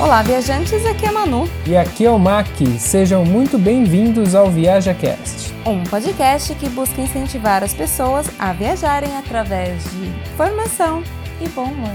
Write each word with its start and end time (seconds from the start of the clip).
Olá, 0.00 0.22
viajantes, 0.22 0.86
aqui 0.86 1.06
é 1.06 1.08
a 1.08 1.12
Manu. 1.12 1.48
E 1.66 1.76
aqui 1.76 2.06
é 2.06 2.10
o 2.10 2.18
Mac. 2.20 2.46
Sejam 2.78 3.24
muito 3.24 3.58
bem-vindos 3.58 4.32
ao 4.32 4.48
ViajaCast. 4.48 5.52
Um 5.66 5.82
podcast 5.82 6.54
que 6.54 6.68
busca 6.68 7.00
incentivar 7.00 7.64
as 7.64 7.74
pessoas 7.74 8.30
a 8.38 8.52
viajarem 8.52 9.16
através 9.16 9.82
de 9.90 10.06
informação 10.32 11.02
e 11.40 11.48
bom 11.48 11.64
humor. 11.64 11.90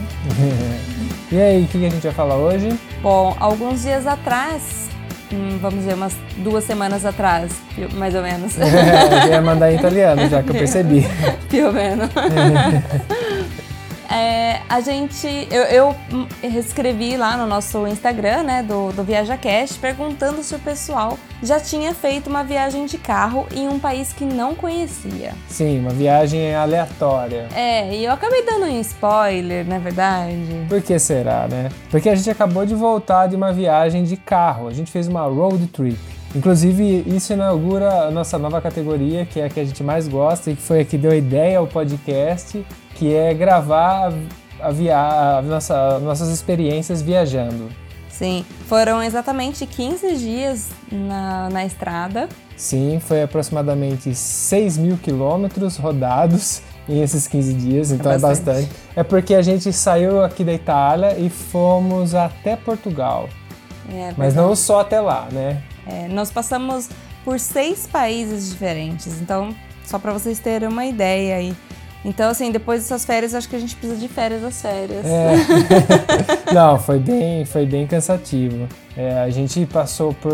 e 1.32 1.40
aí, 1.40 1.64
o 1.64 1.68
que 1.68 1.78
a 1.86 1.90
gente 1.90 2.04
vai 2.04 2.12
falar 2.12 2.36
hoje? 2.36 2.78
Bom, 3.02 3.38
alguns 3.40 3.84
dias 3.84 4.06
atrás, 4.06 4.90
hum, 5.32 5.58
vamos 5.62 5.80
dizer, 5.80 5.94
umas 5.94 6.14
duas 6.40 6.66
semanas 6.66 7.06
atrás, 7.06 7.54
mais 7.94 8.14
ou 8.16 8.22
menos. 8.22 8.56
É, 8.60 9.30
ia 9.30 9.42
mandar 9.42 9.72
em 9.72 9.78
italiano, 9.78 10.28
já 10.28 10.44
que 10.44 10.50
eu 10.50 10.56
percebi. 10.60 11.08
Più 11.50 11.72
menos. 11.72 12.10
É, 14.14 14.62
a 14.70 14.80
gente, 14.80 15.28
eu, 15.50 15.64
eu 15.64 16.60
escrevi 16.60 17.18
lá 17.18 17.36
no 17.36 17.48
nosso 17.48 17.88
Instagram, 17.88 18.44
né, 18.44 18.62
do, 18.62 18.92
do 18.92 19.04
ViajaCast, 19.04 19.80
perguntando 19.80 20.44
se 20.44 20.54
o 20.54 20.60
pessoal 20.60 21.18
já 21.42 21.60
tinha 21.60 21.96
feito 21.96 22.30
uma 22.30 22.44
viagem 22.44 22.86
de 22.86 23.00
carro 23.00 23.48
em 23.52 23.68
um 23.68 23.80
país 23.80 24.14
que 24.14 24.24
não 24.24 24.54
conhecia. 24.54 25.34
Sim, 25.48 25.80
uma 25.80 25.90
viagem 25.90 26.54
aleatória. 26.54 27.48
É, 27.56 27.96
e 27.96 28.06
eu 28.06 28.12
acabei 28.12 28.46
dando 28.46 28.66
um 28.66 28.80
spoiler, 28.82 29.68
na 29.68 29.76
é 29.76 29.80
verdade. 29.80 30.66
Por 30.70 30.82
que 30.82 31.00
será, 31.00 31.48
né? 31.48 31.70
Porque 31.90 32.08
a 32.08 32.16
gente 32.16 32.30
acabou 32.30 32.68
de 32.68 32.76
voltar 32.76 33.26
de 33.28 33.36
uma 33.36 33.52
viagem 33.52 34.04
de 34.04 34.16
carro. 34.16 34.68
A 34.68 34.74
gente 34.74 34.92
fez 34.92 35.08
uma 35.08 35.24
road 35.24 35.66
trip. 35.68 36.13
Inclusive, 36.36 37.04
isso 37.06 37.34
inaugura 37.34 38.08
a 38.08 38.12
nossa 38.12 38.38
nova 38.40 38.60
categoria, 38.60 39.26
que 39.26 39.40
é 39.40 39.46
a 39.46 39.50
que 39.50 39.60
a 39.60 39.66
gente 39.66 39.84
mais 39.84 40.08
gosta 40.08 40.52
e 40.52 40.56
que 40.56 40.62
foi 40.62 40.80
a 40.82 40.86
que 40.86 40.98
deu 40.98 41.12
a 41.12 41.16
ideia 41.16 41.60
ao 41.60 41.68
podcast, 41.68 42.66
que 42.96 43.14
é 43.14 43.34
gravar 43.34 44.12
a 44.60 44.72
via 44.72 44.98
a 44.98 45.42
nossa, 45.42 46.00
nossas 46.00 46.30
experiências 46.30 47.02
viajando. 47.02 47.70
Sim, 48.10 48.46
foram 48.68 49.04
exatamente 49.04 49.66
15 49.66 50.16
dias 50.16 50.70
na, 50.92 51.50
na 51.50 51.66
estrada. 51.66 52.30
Sim, 52.56 53.00
foi 53.00 53.24
aproximadamente 53.24 54.14
6 54.14 54.78
mil 54.78 54.98
quilômetros 54.98 55.78
rodados 55.78 56.62
em 56.88 57.02
esses 57.02 57.28
15 57.28 57.54
dias, 57.54 57.92
então 57.92 58.12
é 58.12 58.18
bastante. 58.18 58.50
é 58.50 58.62
bastante. 58.62 58.82
É 58.96 59.04
porque 59.04 59.34
a 59.34 59.42
gente 59.42 59.74
saiu 59.74 60.24
aqui 60.24 60.44
da 60.44 60.54
Itália 60.54 61.18
e 61.18 61.30
fomos 61.30 62.14
até 62.14 62.56
Portugal. 62.56 63.30
É, 63.92 64.14
Mas 64.16 64.36
não 64.36 64.56
só 64.56 64.82
até 64.82 65.02
lá, 65.02 65.28
né? 65.32 65.62
É, 65.88 66.08
nós 66.08 66.32
passamos 66.32 66.90
por 67.24 67.40
seis 67.40 67.88
países 67.88 68.50
diferentes, 68.50 69.22
então 69.22 69.56
só 69.86 70.00
para 70.00 70.14
vocês 70.14 70.40
terem 70.40 70.68
uma 70.68 70.86
ideia 70.86 71.36
aí. 71.36 71.56
Então, 72.06 72.30
assim, 72.30 72.52
depois 72.52 72.82
dessas 72.82 73.06
férias, 73.06 73.34
acho 73.34 73.48
que 73.48 73.56
a 73.56 73.60
gente 73.60 73.76
precisa 73.76 74.00
de 74.00 74.08
férias 74.10 74.42
das 74.42 74.62
férias. 74.62 75.06
É. 75.06 75.36
Não, 76.54 76.78
foi 76.78 77.00
bem, 77.00 77.46
foi 77.46 77.66
bem 77.66 77.88
cansativo. 77.88 78.68
É, 78.98 79.22
a 79.22 79.30
gente 79.30 79.66
passou 79.66 80.14
por. 80.14 80.34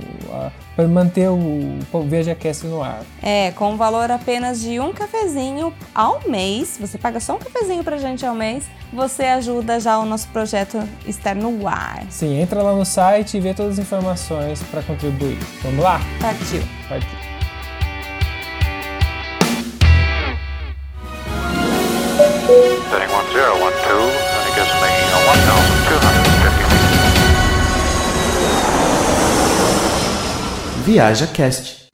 para 0.75 0.87
manter 0.87 1.29
o, 1.29 1.79
o 1.93 2.01
VejaCast 2.01 2.65
no 2.65 2.81
ar. 2.81 3.01
É, 3.21 3.51
com 3.51 3.73
um 3.73 3.77
valor 3.77 4.11
apenas 4.11 4.59
de 4.59 4.79
um 4.79 4.91
cafezinho 4.91 5.71
ao 5.93 6.21
mês, 6.27 6.77
você 6.79 6.97
paga 6.97 7.19
só 7.19 7.35
um 7.35 7.39
cafezinho 7.39 7.83
pra 7.83 7.97
gente 7.97 8.25
ao 8.25 8.35
mês, 8.35 8.65
você 8.91 9.23
ajuda 9.23 9.79
já 9.79 9.97
o 9.99 10.05
nosso 10.05 10.27
projeto 10.29 10.81
estar 11.07 11.35
no 11.35 11.67
ar. 11.67 12.03
Sim, 12.09 12.39
entra 12.41 12.61
lá 12.61 12.73
no 12.73 12.83
site 12.83 13.37
e 13.37 13.39
vê 13.39 13.53
todas 13.53 13.73
as 13.73 13.79
informações 13.79 14.61
para 14.63 14.81
contribuir. 14.81 15.37
Vamos 15.61 15.83
lá? 15.83 16.01
Partiu. 16.19 16.61
Partiu. 16.89 17.34
Viaja 30.85 31.27
Cast. 31.27 31.87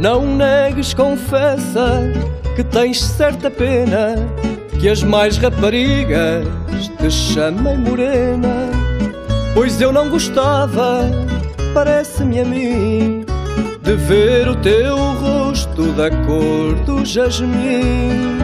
Não 0.00 0.26
negues, 0.36 0.94
confessa 0.94 2.00
que 2.56 2.64
tens 2.64 3.02
certa 3.02 3.50
pena 3.50 4.16
que 4.80 4.88
as 4.88 5.02
mais 5.02 5.36
raparigas 5.36 6.44
te 6.98 7.10
chamem 7.10 7.76
morena. 7.78 8.70
Pois 9.54 9.80
eu 9.80 9.92
não 9.92 10.08
gostava, 10.08 11.08
parece-me 11.74 12.38
a 12.38 12.44
mim, 12.44 13.26
de 13.82 13.96
ver 13.96 14.48
o 14.48 14.54
teu 14.62 14.96
rosto 14.96 15.92
da 15.92 16.08
cor 16.08 16.76
do 16.86 17.04
jasmim. 17.04 18.38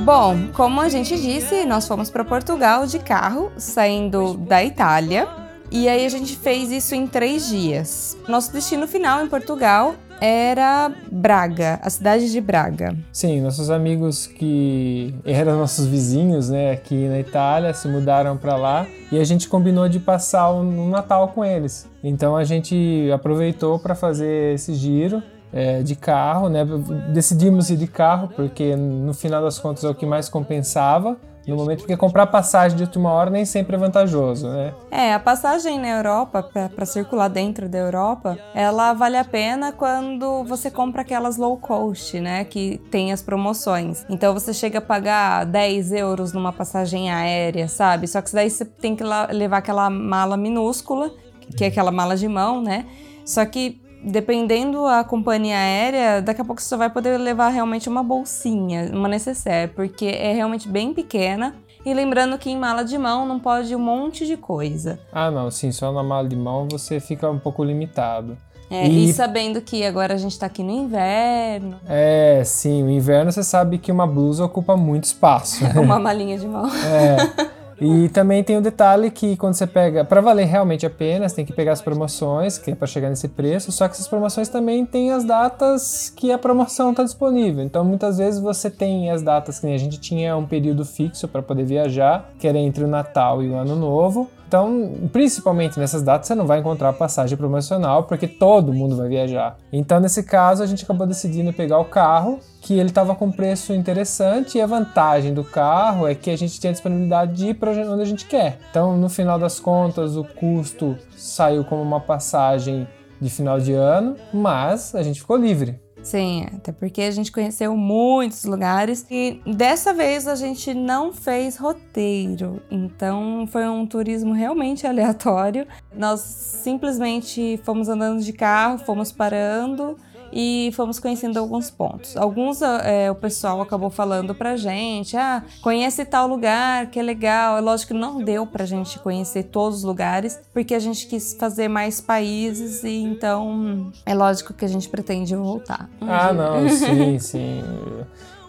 Bom, 0.00 0.48
como 0.52 0.82
a 0.82 0.90
gente 0.90 1.18
disse, 1.18 1.64
nós 1.64 1.88
fomos 1.88 2.10
para 2.10 2.22
Portugal 2.22 2.86
de 2.86 2.98
carro, 2.98 3.50
saindo 3.56 4.34
da 4.34 4.62
Itália. 4.62 5.26
E 5.70 5.88
aí 5.88 6.04
a 6.04 6.08
gente 6.10 6.36
fez 6.36 6.70
isso 6.70 6.94
em 6.94 7.06
três 7.06 7.48
dias. 7.48 8.14
Nosso 8.28 8.52
destino 8.52 8.86
final 8.86 9.24
em 9.24 9.26
Portugal 9.26 9.94
era 10.24 10.90
Braga, 11.12 11.78
a 11.82 11.90
cidade 11.90 12.32
de 12.32 12.40
Braga. 12.40 12.96
Sim, 13.12 13.42
nossos 13.42 13.68
amigos 13.68 14.26
que 14.26 15.14
eram 15.22 15.58
nossos 15.60 15.84
vizinhos, 15.84 16.48
né, 16.48 16.70
aqui 16.70 17.08
na 17.08 17.20
Itália, 17.20 17.74
se 17.74 17.86
mudaram 17.86 18.34
para 18.34 18.56
lá 18.56 18.86
e 19.12 19.18
a 19.18 19.24
gente 19.24 19.46
combinou 19.46 19.86
de 19.86 20.00
passar 20.00 20.50
um 20.50 20.88
Natal 20.88 21.28
com 21.28 21.44
eles. 21.44 21.86
Então 22.02 22.34
a 22.36 22.42
gente 22.42 23.10
aproveitou 23.12 23.78
para 23.78 23.94
fazer 23.94 24.54
esse 24.54 24.72
giro 24.72 25.22
é, 25.52 25.82
de 25.82 25.94
carro, 25.94 26.48
né? 26.48 26.64
Decidimos 27.12 27.68
ir 27.68 27.76
de 27.76 27.86
carro 27.86 28.28
porque 28.34 28.74
no 28.74 29.12
final 29.12 29.42
das 29.42 29.58
contas 29.58 29.84
é 29.84 29.88
o 29.88 29.94
que 29.94 30.06
mais 30.06 30.30
compensava 30.30 31.18
no 31.46 31.56
momento, 31.56 31.80
porque 31.80 31.96
comprar 31.96 32.26
passagem 32.26 32.76
de 32.76 32.84
última 32.84 33.10
hora 33.12 33.30
nem 33.30 33.44
sempre 33.44 33.76
é 33.76 33.78
vantajoso, 33.78 34.48
né? 34.48 34.74
É, 34.90 35.12
a 35.12 35.20
passagem 35.20 35.78
na 35.78 35.88
Europa, 35.88 36.42
para 36.42 36.86
circular 36.86 37.28
dentro 37.28 37.68
da 37.68 37.78
Europa, 37.78 38.38
ela 38.54 38.92
vale 38.92 39.16
a 39.16 39.24
pena 39.24 39.72
quando 39.72 40.44
você 40.44 40.70
compra 40.70 41.02
aquelas 41.02 41.36
low 41.36 41.56
cost, 41.56 42.18
né? 42.20 42.44
Que 42.44 42.78
tem 42.90 43.12
as 43.12 43.22
promoções. 43.22 44.04
Então 44.08 44.32
você 44.32 44.54
chega 44.54 44.78
a 44.78 44.82
pagar 44.82 45.44
10 45.44 45.92
euros 45.92 46.32
numa 46.32 46.52
passagem 46.52 47.10
aérea, 47.10 47.68
sabe? 47.68 48.06
Só 48.06 48.22
que 48.22 48.32
daí 48.32 48.48
você 48.48 48.64
tem 48.64 48.96
que 48.96 49.04
levar 49.30 49.58
aquela 49.58 49.90
mala 49.90 50.36
minúscula, 50.36 51.10
que 51.56 51.64
é 51.64 51.66
aquela 51.68 51.90
mala 51.90 52.16
de 52.16 52.28
mão, 52.28 52.62
né? 52.62 52.86
Só 53.24 53.44
que 53.46 53.80
dependendo 54.04 54.86
a 54.86 55.02
companhia 55.02 55.56
aérea, 55.56 56.22
daqui 56.22 56.40
a 56.40 56.44
pouco 56.44 56.60
você 56.60 56.68
só 56.68 56.76
vai 56.76 56.90
poder 56.90 57.18
levar 57.18 57.48
realmente 57.48 57.88
uma 57.88 58.02
bolsinha, 58.02 58.90
uma 58.92 59.08
necessaire, 59.08 59.72
porque 59.72 60.06
é 60.06 60.32
realmente 60.32 60.68
bem 60.68 60.92
pequena. 60.92 61.54
E 61.84 61.92
lembrando 61.92 62.38
que 62.38 62.50
em 62.50 62.56
mala 62.56 62.82
de 62.82 62.96
mão 62.96 63.26
não 63.26 63.38
pode 63.38 63.74
um 63.76 63.78
monte 63.78 64.26
de 64.26 64.36
coisa. 64.36 64.98
Ah, 65.12 65.30
não, 65.30 65.50
sim, 65.50 65.70
só 65.70 65.92
na 65.92 66.02
mala 66.02 66.26
de 66.28 66.36
mão 66.36 66.66
você 66.70 66.98
fica 66.98 67.30
um 67.30 67.38
pouco 67.38 67.62
limitado. 67.62 68.38
É, 68.70 68.88
e... 68.88 69.10
e... 69.10 69.12
sabendo 69.12 69.60
que 69.60 69.84
agora 69.84 70.14
a 70.14 70.16
gente 70.16 70.38
tá 70.38 70.46
aqui 70.46 70.62
no 70.62 70.70
inverno. 70.70 71.76
É, 71.86 72.42
sim, 72.44 72.82
o 72.82 72.90
inverno 72.90 73.30
você 73.30 73.42
sabe 73.42 73.78
que 73.78 73.92
uma 73.92 74.06
blusa 74.06 74.44
ocupa 74.44 74.76
muito 74.76 75.04
espaço. 75.04 75.64
uma 75.76 75.98
malinha 76.00 76.38
de 76.38 76.46
mão. 76.46 76.66
É. 76.66 77.53
E 77.80 78.08
também 78.10 78.42
tem 78.42 78.56
o 78.56 78.60
detalhe 78.60 79.10
que 79.10 79.36
quando 79.36 79.54
você 79.54 79.66
pega, 79.66 80.04
para 80.04 80.20
valer 80.20 80.46
realmente 80.46 80.86
a 80.86 80.90
pena, 80.90 81.28
você 81.28 81.36
tem 81.36 81.44
que 81.44 81.52
pegar 81.52 81.72
as 81.72 81.82
promoções, 81.82 82.58
que 82.58 82.70
é 82.70 82.74
para 82.74 82.86
chegar 82.86 83.10
nesse 83.10 83.28
preço, 83.28 83.72
só 83.72 83.88
que 83.88 83.94
essas 83.94 84.08
promoções 84.08 84.48
também 84.48 84.84
têm 84.86 85.12
as 85.12 85.24
datas 85.24 86.12
que 86.14 86.32
a 86.32 86.38
promoção 86.38 86.90
está 86.90 87.02
disponível. 87.02 87.64
Então 87.64 87.84
muitas 87.84 88.18
vezes 88.18 88.40
você 88.40 88.70
tem 88.70 89.10
as 89.10 89.22
datas 89.22 89.60
que 89.60 89.66
a 89.66 89.78
gente 89.78 89.98
tinha 89.98 90.36
um 90.36 90.46
período 90.46 90.84
fixo 90.84 91.26
para 91.28 91.42
poder 91.42 91.64
viajar, 91.64 92.30
que 92.38 92.46
era 92.46 92.58
entre 92.58 92.84
o 92.84 92.88
Natal 92.88 93.42
e 93.42 93.48
o 93.48 93.54
Ano 93.54 93.76
Novo. 93.76 94.30
Então, 94.46 94.92
principalmente 95.12 95.78
nessas 95.78 96.02
datas, 96.02 96.28
você 96.28 96.34
não 96.34 96.46
vai 96.46 96.60
encontrar 96.60 96.92
passagem 96.92 97.36
promocional, 97.36 98.04
porque 98.04 98.28
todo 98.28 98.72
mundo 98.72 98.96
vai 98.96 99.08
viajar. 99.08 99.56
Então, 99.72 100.00
nesse 100.00 100.22
caso, 100.22 100.62
a 100.62 100.66
gente 100.66 100.84
acabou 100.84 101.06
decidindo 101.06 101.52
pegar 101.52 101.78
o 101.78 101.84
carro, 101.84 102.38
que 102.60 102.78
ele 102.78 102.88
estava 102.88 103.14
com 103.14 103.30
preço 103.30 103.72
interessante, 103.72 104.58
e 104.58 104.60
a 104.60 104.66
vantagem 104.66 105.34
do 105.34 105.44
carro 105.44 106.06
é 106.06 106.14
que 106.14 106.30
a 106.30 106.36
gente 106.36 106.60
tinha 106.60 106.72
disponibilidade 106.72 107.34
de 107.34 107.48
ir 107.48 107.54
para 107.54 107.72
onde 107.72 108.02
a 108.02 108.06
gente 108.06 108.26
quer. 108.26 108.58
Então, 108.70 108.96
no 108.96 109.08
final 109.08 109.38
das 109.38 109.58
contas, 109.58 110.16
o 110.16 110.24
custo 110.24 110.96
saiu 111.16 111.64
como 111.64 111.82
uma 111.82 112.00
passagem 112.00 112.86
de 113.20 113.30
final 113.30 113.58
de 113.58 113.72
ano, 113.72 114.16
mas 114.32 114.94
a 114.94 115.02
gente 115.02 115.20
ficou 115.20 115.36
livre. 115.36 115.83
Sim, 116.04 116.44
até 116.54 116.70
porque 116.70 117.00
a 117.00 117.10
gente 117.10 117.32
conheceu 117.32 117.74
muitos 117.74 118.44
lugares 118.44 119.06
e 119.10 119.40
dessa 119.46 119.94
vez 119.94 120.28
a 120.28 120.34
gente 120.34 120.74
não 120.74 121.14
fez 121.14 121.56
roteiro, 121.56 122.62
então 122.70 123.48
foi 123.50 123.66
um 123.66 123.86
turismo 123.86 124.34
realmente 124.34 124.86
aleatório. 124.86 125.66
Nós 125.96 126.20
simplesmente 126.20 127.58
fomos 127.64 127.88
andando 127.88 128.20
de 128.20 128.34
carro, 128.34 128.76
fomos 128.76 129.10
parando 129.10 129.96
e 130.34 130.72
fomos 130.72 130.98
conhecendo 130.98 131.38
alguns 131.38 131.70
pontos. 131.70 132.16
Alguns 132.16 132.60
é, 132.60 133.08
o 133.08 133.14
pessoal 133.14 133.60
acabou 133.60 133.88
falando 133.88 134.34
pra 134.34 134.56
gente, 134.56 135.16
ah, 135.16 135.44
conhece 135.62 136.04
tal 136.04 136.26
lugar, 136.26 136.90
que 136.90 136.98
é 136.98 137.02
legal. 137.02 137.56
É 137.56 137.60
lógico 137.60 137.94
que 137.94 137.98
não 137.98 138.20
deu 138.20 138.44
pra 138.44 138.64
gente 138.64 138.98
conhecer 138.98 139.44
todos 139.44 139.78
os 139.78 139.84
lugares, 139.84 140.40
porque 140.52 140.74
a 140.74 140.80
gente 140.80 141.06
quis 141.06 141.36
fazer 141.38 141.68
mais 141.68 142.00
países 142.00 142.82
e 142.82 142.96
então 142.96 143.92
é 144.04 144.12
lógico 144.12 144.52
que 144.52 144.64
a 144.64 144.68
gente 144.68 144.88
pretende 144.88 145.36
voltar. 145.36 145.88
Um 146.02 146.10
ah, 146.10 146.32
dia. 146.32 146.32
não, 146.32 146.68
sim, 146.68 147.18
sim. 147.20 147.62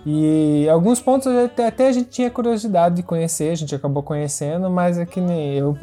E 0.07 0.67
alguns 0.69 0.99
pontos 0.99 1.27
até, 1.27 1.67
até, 1.67 1.87
a 1.87 1.91
gente 1.91 2.09
tinha 2.09 2.31
curiosidade 2.31 2.95
de 2.95 3.03
conhecer, 3.03 3.51
a 3.51 3.55
gente 3.55 3.73
acabou 3.75 4.01
conhecendo, 4.01 4.69
mas 4.69 4.97
é 4.97 5.05
que 5.05 5.21
nem 5.21 5.53
eu. 5.53 5.77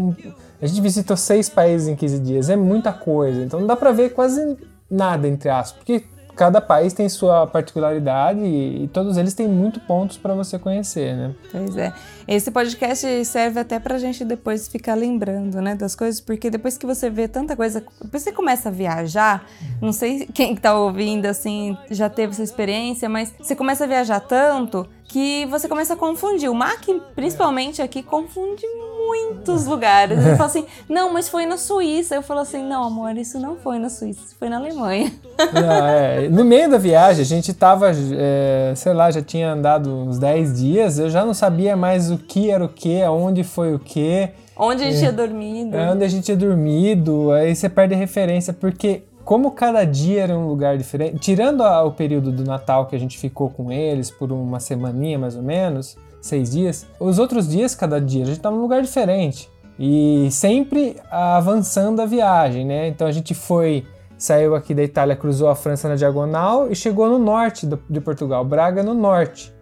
A 0.60 0.66
gente 0.66 0.80
visitou 0.80 1.16
seis 1.16 1.48
países 1.48 1.88
em 1.88 1.96
15 1.96 2.18
dias, 2.20 2.48
é 2.48 2.54
muita 2.54 2.92
coisa, 2.92 3.42
então 3.42 3.60
não 3.60 3.66
dá 3.66 3.74
pra 3.74 3.90
ver 3.90 4.10
quase 4.10 4.56
nada, 4.92 5.26
entre 5.26 5.48
aspas, 5.48 5.78
porque 5.78 6.04
cada 6.36 6.60
país 6.60 6.92
tem 6.92 7.08
sua 7.08 7.46
particularidade 7.46 8.40
e, 8.40 8.84
e 8.84 8.88
todos 8.88 9.16
eles 9.16 9.34
têm 9.34 9.48
muito 9.48 9.80
pontos 9.80 10.16
para 10.16 10.34
você 10.34 10.58
conhecer, 10.58 11.16
né? 11.16 11.34
Pois 11.50 11.76
é. 11.76 11.92
Esse 12.26 12.50
podcast 12.50 13.24
serve 13.24 13.60
até 13.60 13.78
pra 13.78 13.98
gente 13.98 14.24
depois 14.24 14.68
ficar 14.68 14.94
lembrando, 14.94 15.60
né, 15.60 15.74
das 15.74 15.94
coisas, 15.94 16.20
porque 16.20 16.50
depois 16.50 16.78
que 16.78 16.86
você 16.86 17.10
vê 17.10 17.28
tanta 17.28 17.56
coisa, 17.56 17.84
depois 18.00 18.22
você 18.22 18.32
começa 18.32 18.68
a 18.68 18.72
viajar, 18.72 19.46
não 19.80 19.92
sei 19.92 20.26
quem 20.32 20.54
tá 20.56 20.78
ouvindo 20.78 21.26
assim 21.26 21.76
já 21.90 22.08
teve 22.08 22.32
essa 22.32 22.42
experiência, 22.42 23.08
mas 23.08 23.32
você 23.38 23.56
começa 23.56 23.84
a 23.84 23.86
viajar 23.86 24.20
tanto 24.20 24.88
que 25.12 25.44
você 25.46 25.68
começa 25.68 25.92
a 25.92 25.96
confundir. 25.96 26.50
O 26.50 26.54
Mac, 26.54 26.86
principalmente 27.14 27.82
aqui, 27.82 28.02
confunde 28.02 28.62
muitos 29.06 29.66
lugares. 29.66 30.18
Ele 30.18 30.36
fala 30.36 30.46
assim, 30.46 30.64
não, 30.88 31.12
mas 31.12 31.28
foi 31.28 31.44
na 31.44 31.58
Suíça. 31.58 32.14
Eu 32.14 32.22
falo 32.22 32.40
assim, 32.40 32.62
não, 32.66 32.84
amor, 32.84 33.14
isso 33.18 33.38
não 33.38 33.56
foi 33.56 33.78
na 33.78 33.90
Suíça, 33.90 34.22
isso 34.24 34.36
foi 34.38 34.48
na 34.48 34.56
Alemanha. 34.56 35.12
Não, 35.52 35.86
é, 35.86 36.28
no 36.30 36.44
meio 36.44 36.70
da 36.70 36.78
viagem, 36.78 37.20
a 37.20 37.26
gente 37.26 37.52
tava, 37.52 37.90
é, 37.90 38.72
sei 38.74 38.94
lá, 38.94 39.10
já 39.10 39.20
tinha 39.20 39.52
andado 39.52 39.94
uns 39.94 40.18
10 40.18 40.58
dias, 40.58 40.98
eu 40.98 41.10
já 41.10 41.26
não 41.26 41.34
sabia 41.34 41.76
mais 41.76 42.10
o 42.12 42.18
que 42.18 42.50
era 42.50 42.64
o 42.64 42.68
que, 42.68 43.02
aonde 43.02 43.42
foi 43.42 43.74
o 43.74 43.78
que. 43.78 44.28
Onde 44.56 44.82
a 44.82 44.86
gente 44.86 44.96
é, 44.96 44.98
tinha 45.00 45.12
dormido. 45.12 45.76
É, 45.76 45.90
onde 45.90 46.04
a 46.04 46.08
gente 46.08 46.24
tinha 46.24 46.36
dormido, 46.36 47.32
aí 47.32 47.54
você 47.54 47.68
perde 47.68 47.94
a 47.94 47.96
referência, 47.96 48.52
porque 48.52 49.02
como 49.24 49.52
cada 49.52 49.84
dia 49.84 50.22
era 50.22 50.36
um 50.36 50.48
lugar 50.48 50.76
diferente, 50.76 51.18
tirando 51.18 51.62
a, 51.62 51.84
o 51.84 51.92
período 51.92 52.32
do 52.32 52.44
Natal 52.44 52.86
que 52.86 52.96
a 52.96 52.98
gente 52.98 53.18
ficou 53.18 53.48
com 53.50 53.70
eles 53.70 54.10
por 54.10 54.32
uma 54.32 54.60
semaninha 54.60 55.18
mais 55.18 55.36
ou 55.36 55.42
menos, 55.42 55.96
seis 56.20 56.50
dias, 56.50 56.86
os 56.98 57.18
outros 57.18 57.48
dias, 57.48 57.74
cada 57.74 58.00
dia, 58.00 58.22
a 58.22 58.26
gente 58.26 58.36
estava 58.36 58.54
num 58.54 58.62
lugar 58.62 58.82
diferente. 58.82 59.50
E 59.78 60.28
sempre 60.30 60.96
avançando 61.10 62.00
a 62.00 62.06
viagem, 62.06 62.64
né? 62.64 62.88
Então 62.88 63.06
a 63.06 63.12
gente 63.12 63.34
foi, 63.34 63.84
saiu 64.16 64.54
aqui 64.54 64.74
da 64.74 64.82
Itália, 64.82 65.16
cruzou 65.16 65.48
a 65.48 65.54
França 65.54 65.88
na 65.88 65.96
diagonal 65.96 66.70
e 66.70 66.74
chegou 66.74 67.08
no 67.08 67.18
norte 67.18 67.66
de 67.66 68.00
Portugal, 68.00 68.44
Braga 68.44 68.82
no 68.82 68.94
norte. 68.94 69.52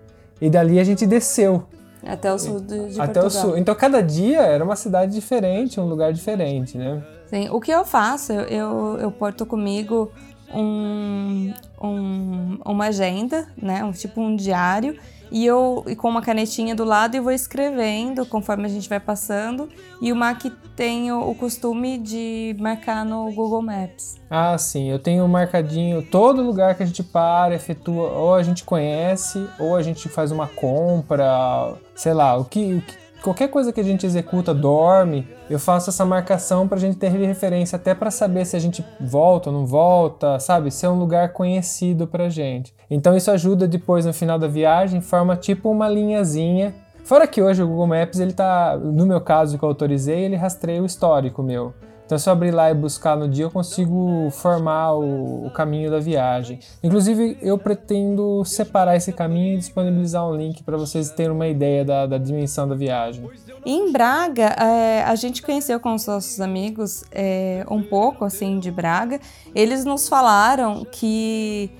E 0.40 0.50
dali 0.50 0.78
a 0.80 0.84
gente 0.84 1.06
desceu. 1.06 1.64
Até 2.06 2.32
o 2.32 2.38
sul 2.38 2.60
de, 2.60 2.94
de 2.94 3.00
Até 3.00 3.20
Portugal. 3.20 3.26
o 3.26 3.30
sul. 3.30 3.58
Então 3.58 3.74
cada 3.74 4.02
dia 4.02 4.40
era 4.40 4.64
uma 4.64 4.76
cidade 4.76 5.12
diferente, 5.12 5.78
um 5.78 5.84
lugar 5.86 6.12
diferente, 6.12 6.78
né? 6.78 7.02
Sim, 7.26 7.48
o 7.50 7.60
que 7.60 7.70
eu 7.70 7.84
faço, 7.84 8.32
eu, 8.32 8.42
eu, 8.42 8.98
eu 9.00 9.12
porto 9.12 9.46
comigo 9.46 10.10
um, 10.52 11.52
um, 11.80 12.58
uma 12.64 12.86
agenda, 12.86 13.46
né? 13.56 13.84
Um, 13.84 13.92
tipo 13.92 14.20
um 14.20 14.34
diário, 14.34 14.96
e 15.30 15.46
eu 15.46 15.84
e 15.86 15.94
com 15.94 16.08
uma 16.08 16.22
canetinha 16.22 16.74
do 16.74 16.84
lado 16.84 17.16
e 17.16 17.20
vou 17.20 17.32
escrevendo 17.32 18.26
conforme 18.26 18.66
a 18.66 18.68
gente 18.68 18.88
vai 18.88 19.00
passando. 19.00 19.68
E 20.00 20.12
o 20.12 20.16
Mac 20.16 20.42
tem 20.74 21.12
o, 21.12 21.30
o, 21.30 21.34
costume 21.34 21.98
de 21.98 22.56
marcar 22.58 23.04
no 23.04 23.30
Google 23.32 23.62
Maps. 23.62 24.16
Ah, 24.30 24.56
sim, 24.58 24.90
eu 24.90 24.98
tenho 24.98 25.26
marcadinho 25.28 26.02
todo 26.02 26.42
lugar 26.42 26.74
que 26.74 26.82
a 26.82 26.86
gente 26.86 27.02
para, 27.02 27.54
efetua, 27.54 28.10
ou 28.10 28.34
a 28.34 28.42
gente 28.42 28.64
conhece, 28.64 29.46
ou 29.58 29.76
a 29.76 29.82
gente 29.82 30.08
faz 30.08 30.32
uma 30.32 30.46
compra, 30.46 31.74
sei 31.94 32.14
lá, 32.14 32.36
o 32.36 32.44
que, 32.44 32.74
o 32.74 32.82
que 32.82 33.00
qualquer 33.20 33.48
coisa 33.48 33.72
que 33.72 33.80
a 33.80 33.84
gente 33.84 34.06
executa, 34.06 34.52
dorme, 34.52 35.28
eu 35.48 35.58
faço 35.58 35.90
essa 35.90 36.04
marcação 36.04 36.66
para 36.66 36.78
a 36.78 36.80
gente 36.80 36.96
ter 36.96 37.08
referência, 37.08 37.76
até 37.76 37.94
para 37.94 38.10
saber 38.10 38.44
se 38.44 38.56
a 38.56 38.58
gente 38.58 38.84
volta 39.00 39.50
ou 39.50 39.56
não 39.56 39.66
volta, 39.66 40.38
sabe? 40.38 40.70
Se 40.70 40.86
é 40.86 40.88
um 40.88 40.98
lugar 40.98 41.32
conhecido 41.32 42.06
para 42.06 42.28
gente. 42.28 42.74
Então 42.90 43.16
isso 43.16 43.30
ajuda 43.30 43.68
depois 43.68 44.04
no 44.04 44.12
final 44.12 44.38
da 44.38 44.48
viagem, 44.48 45.00
forma 45.00 45.36
tipo 45.36 45.70
uma 45.70 45.88
linhazinha. 45.88 46.74
Fora 47.04 47.26
que 47.26 47.40
hoje 47.40 47.62
o 47.62 47.68
Google 47.68 47.86
Maps, 47.86 48.18
ele 48.18 48.32
tá, 48.32 48.76
no 48.76 49.06
meu 49.06 49.20
caso 49.20 49.58
que 49.58 49.64
eu 49.64 49.68
autorizei, 49.68 50.24
ele 50.24 50.36
rastreia 50.36 50.82
o 50.82 50.86
histórico 50.86 51.42
meu. 51.42 51.72
Então, 52.10 52.18
se 52.18 52.28
eu 52.28 52.32
abrir 52.32 52.50
lá 52.50 52.68
e 52.68 52.74
buscar 52.74 53.16
no 53.16 53.28
dia, 53.28 53.44
eu 53.44 53.50
consigo 53.52 54.28
formar 54.32 54.94
o, 54.94 55.46
o, 55.46 55.50
caminho 55.52 55.92
da 55.92 56.00
viagem. 56.00 56.58
Inclusive, 56.82 57.38
eu 57.40 57.56
pretendo 57.56 58.44
separar 58.44 58.96
esse 58.96 59.12
caminho 59.12 59.54
e 59.54 59.58
disponibilizar 59.58 60.28
um 60.28 60.34
link 60.34 60.64
para 60.64 60.76
vocês 60.76 61.10
terem 61.10 61.30
uma 61.30 61.46
ideia 61.46 61.84
da, 61.84 62.06
da, 62.06 62.18
dimensão 62.18 62.66
da 62.66 62.74
viagem. 62.74 63.30
Em 63.64 63.92
Braga, 63.92 64.56
é, 64.58 65.04
a 65.04 65.14
gente 65.14 65.40
conheceu 65.40 65.78
com 65.78 65.94
os 65.94 66.04
nossos 66.04 66.40
amigos 66.40 67.04
é, 67.12 67.64
um 67.70 67.80
pouco 67.80 68.24
assim 68.24 68.58
de 68.58 68.72
Braga. 68.72 69.20
Eles 69.54 69.84
nos 69.84 70.08
falaram 70.08 70.84
que 70.84 71.70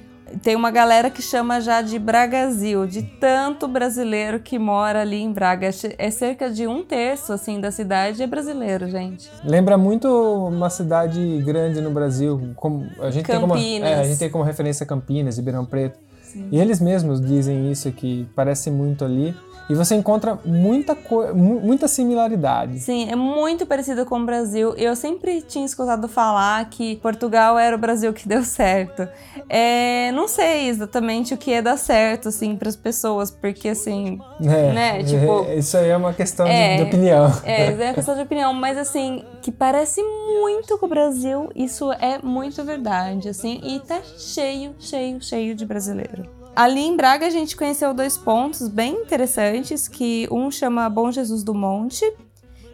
tem 0.43 0.57
uma 0.57 0.71
galera 0.71 1.11
que 1.11 1.23
chama 1.23 1.61
já 1.61 1.83
de 1.83 1.99
Bragazil, 1.99 2.87
de 2.87 3.03
tanto 3.03 3.67
brasileiro 3.67 4.41
que 4.41 4.59
mora 4.59 5.03
ali 5.03 5.21
em 5.21 5.33
Braga. 5.33 5.71
É 5.99 6.11
cerca 6.11 6.51
de 6.51 6.67
um 6.67 6.85
terço 6.85 7.33
assim 7.33 7.61
da 7.61 7.71
cidade 7.71 8.23
é 8.23 8.27
brasileiro, 8.27 8.89
gente. 8.89 9.31
Lembra 9.45 9.77
muito 9.77 10.09
uma 10.09 10.71
cidade 10.71 11.43
grande 11.45 11.81
no 11.81 11.91
Brasil, 11.91 12.53
como 12.57 12.87
a 13.01 13.11
gente 13.11 13.27
Campinas. 13.27 13.61
tem 13.61 13.81
como 13.81 13.87
é, 13.87 13.95
a 13.95 14.05
gente 14.05 14.19
tem 14.19 14.31
como 14.31 14.45
referência 14.45 14.87
Campinas, 14.87 15.37
Ribeirão 15.37 15.65
Preto. 15.65 15.99
Sim. 16.23 16.49
E 16.53 16.61
eles 16.61 16.81
mesmos 16.81 17.21
dizem 17.21 17.71
isso 17.73 17.91
que 17.91 18.29
parece 18.37 18.71
muito 18.71 19.05
ali. 19.05 19.35
E 19.71 19.75
você 19.75 19.95
encontra 19.95 20.37
muita, 20.45 20.99
muita 21.33 21.87
similaridade. 21.87 22.81
Sim, 22.81 23.09
é 23.09 23.15
muito 23.15 23.65
parecido 23.65 24.05
com 24.05 24.19
o 24.19 24.27
Brasil. 24.27 24.75
Eu 24.77 24.97
sempre 24.97 25.43
tinha 25.43 25.65
escutado 25.65 26.09
falar 26.09 26.69
que 26.69 26.97
Portugal 26.97 27.57
era 27.57 27.77
o 27.77 27.79
Brasil 27.79 28.13
que 28.13 28.27
deu 28.29 28.43
certo. 28.43 29.07
É, 29.49 30.11
não 30.11 30.27
sei 30.27 30.69
exatamente 30.69 31.35
o 31.35 31.37
que 31.37 31.53
é 31.53 31.63
dar 31.63 31.77
certo, 31.77 32.31
assim, 32.31 32.57
para 32.57 32.69
as 32.69 32.75
pessoas, 32.75 33.31
porque, 33.31 33.69
assim, 33.69 34.19
é, 34.43 34.73
né, 34.73 35.05
tipo... 35.05 35.45
É, 35.45 35.55
isso 35.55 35.77
aí 35.77 35.89
é 35.89 35.97
uma 35.97 36.13
questão 36.13 36.49
é, 36.49 36.71
de, 36.71 36.77
de, 36.79 36.89
opinião. 36.89 37.33
É, 37.45 37.67
é 37.67 37.85
uma 37.87 37.95
questão 37.95 38.17
de 38.17 38.23
opinião, 38.23 38.53
mas, 38.53 38.77
assim, 38.77 39.23
que 39.41 39.53
parece 39.53 40.03
muito 40.03 40.77
com 40.79 40.87
o 40.87 40.89
Brasil, 40.89 41.49
isso 41.55 41.93
é 41.93 42.19
muito 42.21 42.65
verdade, 42.65 43.29
assim, 43.29 43.61
e 43.63 43.79
tá 43.79 44.01
cheio, 44.19 44.75
cheio, 44.81 45.23
cheio 45.23 45.55
de 45.55 45.65
brasileiro. 45.65 46.40
Ali 46.55 46.81
em 46.81 46.97
Braga 46.97 47.27
a 47.27 47.31
gente 47.31 47.57
conheceu 47.57 47.95
dois 47.95 48.19
pontos 48.19 48.69
bem 48.69 48.95
interessantes, 48.95 49.89
que 49.89 50.29
um 50.31 50.51
chama 50.51 50.89
Bom 50.91 51.11
Jesus 51.11 51.43
do 51.43 51.55
Monte 51.55 52.05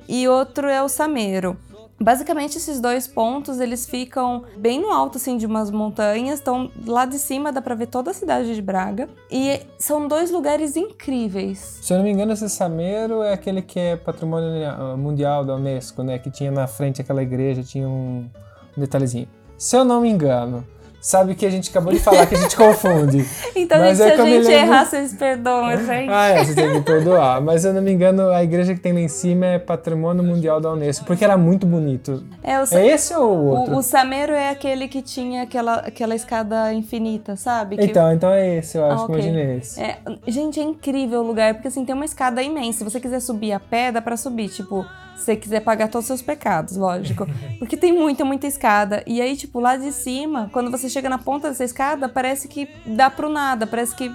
e 0.08 0.26
outro 0.26 0.66
é 0.68 0.82
o 0.82 0.88
Sameiro. 0.88 1.56
Basicamente 1.98 2.58
esses 2.58 2.78
dois 2.78 3.06
pontos, 3.06 3.58
eles 3.58 3.86
ficam 3.86 4.44
bem 4.58 4.80
no 4.80 4.90
alto 4.90 5.16
assim 5.16 5.38
de 5.38 5.46
umas 5.46 5.70
montanhas, 5.70 6.40
então 6.40 6.70
lá 6.86 7.06
de 7.06 7.18
cima 7.18 7.50
dá 7.50 7.62
para 7.62 7.74
ver 7.74 7.86
toda 7.86 8.10
a 8.10 8.14
cidade 8.14 8.54
de 8.54 8.60
Braga 8.60 9.08
e 9.30 9.60
são 9.78 10.06
dois 10.06 10.30
lugares 10.30 10.76
incríveis. 10.76 11.78
Se 11.80 11.94
eu 11.94 11.96
não 11.96 12.04
me 12.04 12.10
engano, 12.10 12.32
esse 12.32 12.50
Sameiro 12.50 13.22
é 13.22 13.32
aquele 13.32 13.62
que 13.62 13.78
é 13.78 13.96
patrimônio 13.96 14.50
mundial 14.98 15.42
da 15.42 15.54
UNESCO, 15.54 16.02
né, 16.02 16.18
que 16.18 16.30
tinha 16.30 16.50
na 16.50 16.66
frente 16.66 17.00
aquela 17.00 17.22
igreja, 17.22 17.62
tinha 17.62 17.88
um 17.88 18.28
detalhezinho. 18.76 19.28
Se 19.56 19.74
eu 19.74 19.82
não 19.82 20.02
me 20.02 20.10
engano, 20.10 20.66
sabe 21.06 21.34
que 21.36 21.46
a 21.46 21.50
gente 21.50 21.70
acabou 21.70 21.92
de 21.92 22.00
falar 22.00 22.26
que 22.26 22.34
a 22.34 22.38
gente 22.38 22.56
confunde. 22.58 23.24
Então, 23.54 23.78
Mas 23.78 23.98
gente, 23.98 24.06
é 24.06 24.10
se 24.10 24.16
que 24.16 24.20
a 24.22 24.24
gente 24.26 24.46
lembro- 24.48 24.52
errar, 24.52 24.84
vocês 24.86 25.12
perdoam 25.14 25.64
a 25.66 25.76
gente. 25.76 26.10
Ah, 26.10 26.26
é, 26.28 26.44
você 26.44 26.54
tem 26.54 26.72
que 26.72 26.80
perdoar. 26.80 27.40
Mas 27.40 27.62
se 27.62 27.68
eu 27.68 27.72
não 27.72 27.80
me 27.80 27.92
engano, 27.92 28.28
a 28.30 28.42
igreja 28.42 28.74
que 28.74 28.80
tem 28.80 28.92
lá 28.92 28.98
em 29.00 29.06
cima 29.08 29.46
é 29.46 29.58
Patrimônio 29.58 30.24
Mundial 30.24 30.60
da 30.60 30.72
Unesco, 30.72 31.04
porque 31.04 31.24
era 31.24 31.36
muito 31.36 31.64
bonito. 31.66 32.24
É, 32.42 32.58
o, 32.60 32.64
É 32.72 32.86
esse 32.88 33.14
ou 33.14 33.30
o 33.30 33.44
outro? 33.46 33.74
o, 33.74 33.78
o 33.78 33.82
Samero 33.82 34.32
é 34.32 34.50
aquele 34.50 34.88
que 34.88 35.00
tinha 35.00 35.42
aquela, 35.44 35.74
aquela 35.76 36.14
escada 36.14 36.72
infinita, 36.72 37.36
sabe? 37.36 37.76
Que- 37.76 37.84
Então, 37.84 38.12
então 38.12 38.30
é 38.30 38.56
esse, 38.56 38.76
eu 38.76 38.84
acho 38.84 39.04
Ah, 39.04 39.06
que 39.06 39.12
ok. 39.12 39.24
imaginei 39.24 39.56
esse. 39.58 39.80
É, 39.80 39.98
gente, 40.26 40.58
é 40.58 40.62
incrível 40.64 41.20
o 41.20 41.26
lugar, 41.26 41.54
porque 41.54 41.68
assim, 41.68 41.84
tem 41.84 41.94
uma 41.94 42.04
escada 42.04 42.42
imensa. 42.42 42.78
Se 42.78 42.84
você 42.84 42.98
quiser 43.00 43.20
subir 43.20 43.52
a 43.52 43.60
pé, 43.60 43.92
dá 43.92 44.02
pra 44.02 44.16
subir. 44.16 44.48
Tipo, 44.48 44.84
se 45.16 45.24
você 45.24 45.36
quiser 45.36 45.60
pagar 45.60 45.88
todos 45.88 46.04
os 46.04 46.06
seus 46.06 46.22
pecados, 46.22 46.76
lógico. 46.76 47.26
Porque 47.58 47.76
tem 47.76 47.92
muita, 47.92 48.24
muita 48.24 48.46
escada. 48.46 49.02
E 49.06 49.20
aí, 49.20 49.36
tipo, 49.36 49.60
lá 49.60 49.76
de 49.76 49.92
cima, 49.92 50.50
quando 50.52 50.70
você 50.70 50.88
chega 50.88 51.08
na 51.08 51.18
ponta 51.18 51.48
dessa 51.48 51.64
escada, 51.64 52.08
parece 52.08 52.48
que 52.48 52.68
dá 52.86 53.10
pro 53.10 53.28
nada. 53.28 53.66
Parece 53.66 53.94
que 53.94 54.12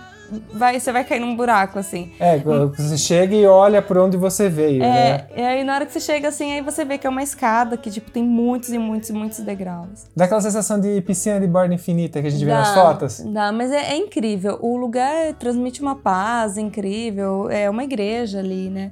vai, 0.53 0.79
você 0.79 0.91
vai 0.91 1.03
cair 1.03 1.19
num 1.19 1.35
buraco, 1.35 1.77
assim. 1.79 2.11
É, 2.19 2.39
quando 2.39 2.75
você 2.75 2.97
chega 2.97 3.35
e 3.35 3.45
olha 3.45 3.81
por 3.81 3.97
onde 3.97 4.15
você 4.17 4.47
veio, 4.47 4.79
né? 4.79 5.27
É, 5.31 5.39
e 5.39 5.41
aí 5.41 5.63
na 5.63 5.75
hora 5.75 5.85
que 5.85 5.91
você 5.91 5.99
chega 5.99 6.29
assim, 6.29 6.53
aí 6.53 6.61
você 6.61 6.85
vê 6.85 6.97
que 6.97 7.05
é 7.05 7.09
uma 7.09 7.23
escada 7.23 7.75
que, 7.75 7.89
tipo, 7.89 8.09
tem 8.11 8.23
muitos 8.23 8.69
e 8.69 8.77
muitos 8.77 9.09
e 9.09 9.13
muitos 9.13 9.39
degraus. 9.39 10.07
Dá 10.15 10.25
aquela 10.25 10.41
sensação 10.41 10.79
de 10.79 11.01
piscina 11.01 11.39
de 11.39 11.47
borda 11.47 11.73
infinita 11.73 12.21
que 12.21 12.27
a 12.27 12.31
gente 12.31 12.45
vê 12.45 12.51
Dá, 12.51 12.59
nas 12.59 12.73
fotos. 12.73 13.19
Dá, 13.19 13.51
mas 13.51 13.71
é, 13.71 13.91
é 13.91 13.97
incrível. 13.97 14.57
O 14.61 14.77
lugar 14.77 15.33
transmite 15.33 15.81
uma 15.81 15.95
paz 15.95 16.57
incrível. 16.57 17.49
É 17.49 17.69
uma 17.69 17.83
igreja 17.83 18.39
ali, 18.39 18.69
né? 18.69 18.91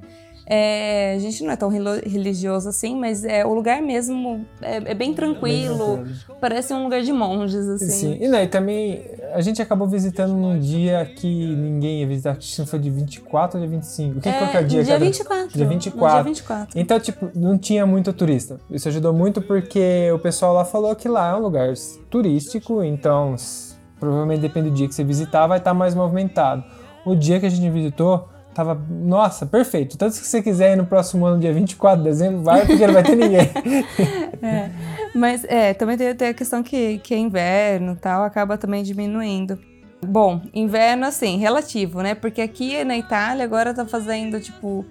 É, 0.52 1.14
a 1.14 1.18
gente 1.20 1.44
não 1.44 1.52
é 1.52 1.56
tão 1.56 1.68
religioso 1.68 2.68
assim, 2.68 2.98
mas 2.98 3.24
é, 3.24 3.46
o 3.46 3.54
lugar 3.54 3.80
mesmo 3.80 4.44
é, 4.60 4.78
é 4.78 4.94
bem 4.94 5.14
tranquilo. 5.14 6.04
Parece 6.40 6.74
um 6.74 6.82
lugar 6.82 7.02
de 7.02 7.12
monges, 7.12 7.68
assim. 7.68 7.86
Sim, 7.88 8.18
e, 8.20 8.26
né, 8.26 8.42
e 8.42 8.48
também 8.48 9.00
a 9.32 9.40
gente 9.42 9.62
acabou 9.62 9.86
visitando 9.86 10.34
num 10.34 10.58
dia 10.58 11.04
que 11.04 11.54
ninguém 11.54 12.00
ia 12.00 12.06
visitar, 12.08 12.32
acho 12.36 12.62
que 12.64 12.68
foi 12.68 12.80
de 12.80 12.90
24 12.90 13.60
ou 13.60 13.64
de 13.64 13.70
25. 13.70 14.20
Que, 14.20 14.32
qual 14.32 14.50
que 14.50 14.56
é 14.56 14.60
o 14.60 14.66
dia? 14.66 14.82
dia 14.82 14.94
cada- 14.94 15.04
24. 15.04 15.48
Dia 15.56 15.64
no 15.64 15.70
24. 15.70 16.14
Dia 16.14 16.22
24. 16.24 16.80
Então, 16.80 16.98
tipo, 16.98 17.30
não 17.32 17.56
tinha 17.56 17.86
muito 17.86 18.12
turista. 18.12 18.58
Isso 18.68 18.88
ajudou 18.88 19.12
muito 19.12 19.40
porque 19.40 20.10
o 20.12 20.18
pessoal 20.18 20.52
lá 20.52 20.64
falou 20.64 20.96
que 20.96 21.08
lá 21.08 21.30
é 21.30 21.36
um 21.36 21.42
lugar 21.42 21.72
turístico, 22.10 22.82
então 22.82 23.36
provavelmente 24.00 24.40
depende 24.40 24.70
do 24.70 24.74
dia 24.74 24.88
que 24.88 24.94
você 24.96 25.04
visitar, 25.04 25.46
vai 25.46 25.58
estar 25.58 25.74
mais 25.74 25.94
movimentado. 25.94 26.64
O 27.06 27.14
dia 27.14 27.38
que 27.38 27.46
a 27.46 27.50
gente 27.50 27.70
visitou, 27.70 28.28
tava, 28.64 28.80
nossa, 28.90 29.46
perfeito. 29.46 29.96
Tanto 29.96 30.20
que 30.20 30.26
você 30.26 30.42
quiser 30.42 30.74
ir 30.74 30.76
no 30.76 30.84
próximo 30.84 31.24
ano, 31.24 31.40
dia 31.40 31.52
24 31.52 32.02
de 32.02 32.08
dezembro, 32.08 32.42
vai 32.42 32.66
porque 32.66 32.86
não 32.86 32.94
vai 32.94 33.02
ter 33.02 33.16
ninguém. 33.16 33.50
Mas 35.14 35.44
é, 35.44 35.72
também 35.72 35.96
tem, 35.96 36.14
tem 36.14 36.28
a 36.28 36.34
questão 36.34 36.62
que, 36.62 36.98
que 36.98 37.14
é 37.14 37.18
inverno 37.18 37.96
tal, 37.96 38.22
acaba 38.22 38.58
também 38.58 38.82
diminuindo. 38.82 39.58
Bom, 40.02 40.40
inverno 40.54 41.06
assim, 41.06 41.38
relativo, 41.38 42.02
né? 42.02 42.14
Porque 42.14 42.40
aqui 42.40 42.84
na 42.84 42.96
Itália 42.96 43.44
agora 43.44 43.74
tá 43.74 43.84
fazendo, 43.84 44.40
tipo, 44.40 44.84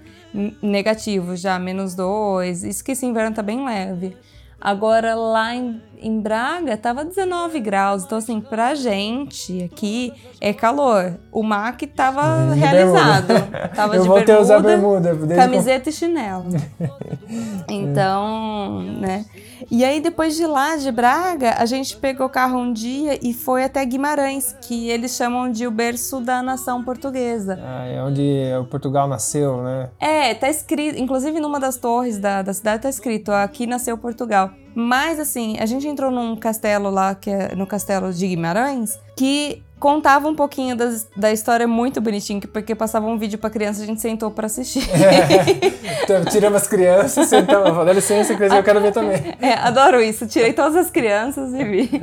negativo 0.61 1.35
já, 1.35 1.57
menos 1.57 1.95
dois. 1.95 2.63
Isso 2.63 2.83
que 2.83 2.91
esse 2.91 3.05
inverno 3.05 3.35
tá 3.35 3.41
bem 3.41 3.65
leve. 3.65 4.15
Agora 4.61 5.15
lá 5.15 5.55
em, 5.55 5.81
em 6.01 6.19
Braga 6.19 6.77
tava 6.77 7.03
19 7.05 7.59
graus. 7.59 8.03
Então, 8.03 8.17
assim, 8.17 8.39
pra 8.41 8.75
gente 8.75 9.63
aqui 9.71 10.13
é 10.41 10.53
calor. 10.53 11.15
O 11.31 11.43
Mac 11.43 11.81
tava 11.95 12.51
De 12.53 12.59
realizado. 12.59 13.27
bermuda. 13.27 13.69
Tava 13.75 13.95
Eu 13.95 14.01
de 14.01 14.07
voltei 14.07 14.35
a 14.35 14.39
usar 14.39 14.59
bermuda, 14.59 14.99
bermuda. 15.01 15.27
desde 15.27 15.45
camiseta 15.45 15.89
e 15.89 15.93
chinelo. 15.93 16.45
Então, 17.69 18.81
né? 18.81 19.25
E 19.69 19.83
aí, 19.85 19.99
depois 20.01 20.35
de 20.35 20.45
lá, 20.47 20.75
de 20.77 20.91
Braga, 20.91 21.55
a 21.57 21.65
gente 21.65 21.95
pegou 21.97 22.25
o 22.25 22.29
carro 22.29 22.57
um 22.57 22.73
dia 22.73 23.19
e 23.21 23.33
foi 23.33 23.63
até 23.63 23.85
Guimarães, 23.85 24.55
que 24.61 24.89
eles 24.89 25.15
chamam 25.15 25.51
de 25.51 25.67
o 25.67 25.71
berço 25.71 26.19
da 26.19 26.41
nação 26.41 26.83
portuguesa. 26.83 27.59
Ah, 27.61 27.85
é 27.85 28.01
onde 28.01 28.23
o 28.59 28.65
Portugal 28.65 29.07
nasceu, 29.07 29.61
né? 29.61 29.89
É, 29.99 30.33
tá 30.33 30.49
escrito, 30.49 30.97
inclusive 30.99 31.39
numa 31.39 31.59
das 31.59 31.77
torres 31.77 32.17
da, 32.17 32.41
da 32.41 32.53
cidade 32.53 32.81
tá 32.83 32.89
escrito, 32.89 33.31
aqui 33.31 33.67
nasceu 33.67 33.97
Portugal. 33.97 34.49
Mas 34.75 35.19
assim, 35.19 35.57
a 35.59 35.65
gente 35.65 35.87
entrou 35.87 36.11
num 36.11 36.35
castelo 36.35 36.89
lá, 36.89 37.15
que 37.15 37.29
é 37.29 37.55
no 37.55 37.65
castelo 37.67 38.11
de 38.13 38.27
Guimarães, 38.27 38.99
que 39.17 39.61
contava 39.79 40.27
um 40.27 40.35
pouquinho 40.35 40.75
das- 40.75 41.07
da 41.15 41.31
história 41.31 41.65
muito 41.67 42.01
bonitinho, 42.01 42.41
porque 42.51 42.75
passava 42.75 43.05
um 43.07 43.17
vídeo 43.17 43.39
pra 43.39 43.49
criança, 43.49 43.81
a 43.81 43.85
gente 43.85 44.01
sentou 44.01 44.29
pra 44.31 44.45
assistir. 44.47 44.83
Então, 46.03 46.25
tiramos 46.25 46.63
as 46.63 46.67
crianças, 46.67 47.27
sentamos, 47.27 47.85
dá 47.85 47.93
licença, 47.93 48.33
que 48.35 48.41
eu 48.43 48.63
quero 48.63 48.81
ver 48.81 48.91
também. 48.91 49.35
É, 49.39 49.53
adoro 49.53 50.01
isso. 50.01 50.25
Tirei 50.25 50.53
todas 50.53 50.75
as 50.75 50.89
crianças 50.89 51.53
e 51.53 51.63
vi. 51.63 52.01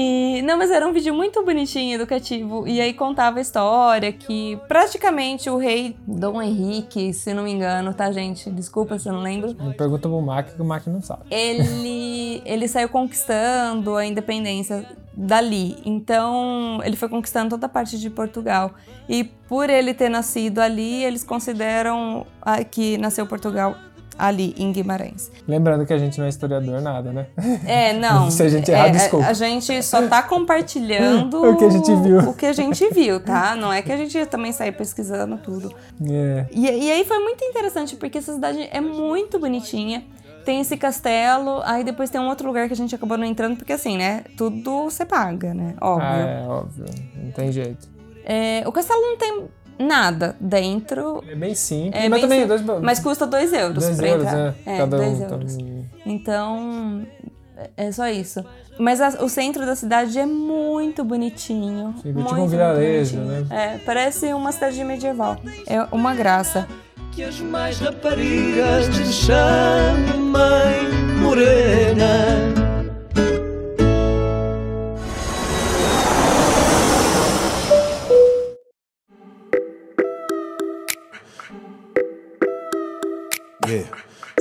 E, 0.00 0.42
não, 0.42 0.56
mas 0.56 0.70
era 0.70 0.86
um 0.86 0.92
vídeo 0.92 1.12
muito 1.12 1.44
bonitinho, 1.44 1.96
educativo. 1.96 2.68
E 2.68 2.80
aí 2.80 2.94
contava 2.94 3.38
a 3.38 3.42
história 3.42 4.12
que 4.12 4.56
praticamente 4.68 5.50
o 5.50 5.56
rei 5.56 5.96
Dom 6.06 6.40
Henrique, 6.40 7.12
se 7.12 7.34
não 7.34 7.42
me 7.42 7.50
engano, 7.50 7.92
tá, 7.92 8.12
gente? 8.12 8.48
Desculpa 8.48 8.96
se 8.96 9.08
eu 9.08 9.12
não 9.12 9.22
lembro. 9.22 9.52
Pergunta 9.76 10.08
pro 10.08 10.20
Mac 10.20 10.54
que 10.54 10.62
o 10.62 10.64
Mac 10.64 10.86
não 10.86 11.02
sabe. 11.02 11.22
Ele, 11.28 12.40
ele 12.46 12.68
saiu 12.68 12.88
conquistando 12.88 13.96
a 13.96 14.06
independência 14.06 14.86
dali. 15.12 15.76
Então, 15.84 16.80
ele 16.84 16.94
foi 16.94 17.08
conquistando 17.08 17.50
toda 17.50 17.66
a 17.66 17.68
parte 17.68 17.98
de 17.98 18.08
Portugal. 18.08 18.70
E 19.08 19.24
por 19.24 19.68
ele 19.68 19.92
ter 19.92 20.08
nascido 20.08 20.60
ali, 20.60 21.02
eles 21.02 21.24
consideram 21.24 22.24
ah, 22.40 22.62
que 22.62 22.96
nasceu 22.98 23.26
Portugal 23.26 23.74
ali, 24.18 24.54
em 24.58 24.72
Guimarães. 24.72 25.30
Lembrando 25.46 25.86
que 25.86 25.92
a 25.92 25.98
gente 25.98 26.18
não 26.18 26.26
é 26.26 26.28
historiador, 26.28 26.80
nada, 26.80 27.12
né? 27.12 27.26
É, 27.66 27.92
não. 27.92 28.28
Se 28.32 28.42
a 28.42 28.48
gente 28.48 28.70
errar, 28.70 28.88
é, 28.88 28.90
desculpa. 28.90 29.26
A, 29.26 29.30
a 29.30 29.32
gente 29.32 29.82
só 29.82 30.06
tá 30.08 30.22
compartilhando 30.22 31.38
O 31.46 31.56
que 31.56 31.64
a 31.64 31.70
gente 31.70 31.94
viu. 31.94 32.18
O 32.18 32.34
que 32.34 32.46
a 32.46 32.52
gente 32.52 32.88
viu, 32.92 33.20
tá? 33.20 33.54
Não 33.54 33.72
é 33.72 33.80
que 33.80 33.92
a 33.92 33.96
gente 33.96 34.26
também 34.26 34.52
saiu 34.52 34.72
pesquisando 34.72 35.38
tudo. 35.38 35.72
É. 36.10 36.46
E, 36.50 36.66
e 36.66 36.90
aí 36.90 37.04
foi 37.04 37.18
muito 37.20 37.44
interessante, 37.44 37.96
porque 37.96 38.18
essa 38.18 38.34
cidade 38.34 38.68
é 38.72 38.80
muito 38.80 39.38
bonitinha. 39.38 40.04
Tem 40.44 40.60
esse 40.60 40.76
castelo, 40.76 41.60
aí 41.62 41.84
depois 41.84 42.08
tem 42.08 42.20
um 42.20 42.26
outro 42.28 42.46
lugar 42.46 42.66
que 42.68 42.72
a 42.72 42.76
gente 42.76 42.94
acabou 42.94 43.18
não 43.18 43.24
entrando, 43.26 43.56
porque 43.56 43.72
assim, 43.72 43.98
né? 43.98 44.24
Tudo 44.36 44.84
você 44.84 45.04
paga, 45.04 45.52
né? 45.52 45.74
Óbvio. 45.80 46.08
Ah, 46.08 46.16
é, 46.16 46.46
óbvio. 46.46 46.84
Não 47.22 47.30
tem 47.32 47.52
jeito. 47.52 47.86
É, 48.24 48.62
o 48.66 48.72
castelo 48.72 49.00
não 49.00 49.16
tem 49.16 49.48
nada 49.78 50.36
dentro, 50.40 51.22
É 51.30 51.34
bem 51.34 51.54
simples. 51.54 51.94
É 52.04 52.08
mas 52.08 52.20
bem 52.20 52.28
também 52.28 52.40
sim- 52.42 52.46
dois, 52.64 52.82
mas 52.82 52.98
custa 52.98 53.26
2 53.26 53.52
euros 53.52 53.84
dois 53.84 53.96
pra 53.96 54.08
euros, 54.08 54.26
entrar. 54.26 54.54
É, 54.66 54.86
2 54.86 55.20
um. 55.20 55.22
euros. 55.24 55.56
Então, 55.58 55.78
Então, 56.06 57.06
é 57.76 57.92
só 57.92 58.08
isso. 58.08 58.44
Mas 58.78 59.00
a- 59.00 59.22
o 59.24 59.28
centro 59.28 59.66
da 59.66 59.74
cidade 59.74 60.18
é 60.18 60.24
muito 60.26 61.02
bonitinho. 61.04 61.94
Fica 62.02 62.12
muito, 62.14 62.28
tipo 62.28 62.40
um 62.40 62.46
vilarejo, 62.46 63.16
né? 63.18 63.46
É, 63.50 63.78
parece 63.78 64.32
uma 64.32 64.52
cidade 64.52 64.82
medieval. 64.84 65.36
É 65.66 65.82
uma 65.92 66.14
graça. 66.14 66.66
Que 67.12 67.24
as 67.24 67.40
mais 67.40 67.80
raparigas 67.80 68.86
te 68.88 69.04
chamem 69.12 70.20
morena. 71.20 72.67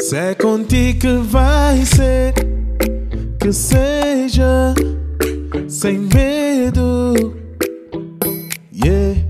Se 0.07 0.15
é 0.15 0.33
contigo 0.33 0.99
que 1.01 1.17
vai 1.17 1.85
ser, 1.85 2.33
que 3.41 3.51
seja 3.51 4.73
sem 5.67 5.99
medo. 5.99 7.35
Yeah. 8.73 9.21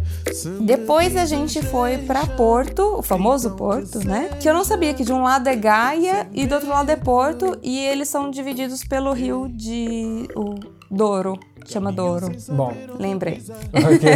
Depois 0.62 1.16
a 1.16 1.26
gente 1.26 1.64
foi 1.64 1.98
pra 1.98 2.28
Porto, 2.28 3.00
o 3.00 3.02
famoso 3.02 3.56
Porto, 3.56 4.06
né? 4.08 4.30
Que 4.40 4.48
eu 4.48 4.54
não 4.54 4.64
sabia 4.64 4.94
que 4.94 5.04
de 5.04 5.12
um 5.12 5.24
lado 5.24 5.50
é 5.50 5.56
Gaia 5.56 6.30
e 6.32 6.46
do 6.46 6.54
outro 6.54 6.70
lado 6.70 6.92
é 6.92 6.96
Porto, 6.96 7.58
e 7.64 7.80
eles 7.80 8.08
são 8.08 8.30
divididos 8.30 8.84
pelo 8.84 9.14
rio 9.14 9.50
de 9.50 10.28
o 10.36 10.60
Douro, 10.92 11.40
chama 11.66 11.92
Douro. 11.92 12.32
Bom, 12.50 12.72
Lembrei. 13.00 13.42
ok. 13.74 14.12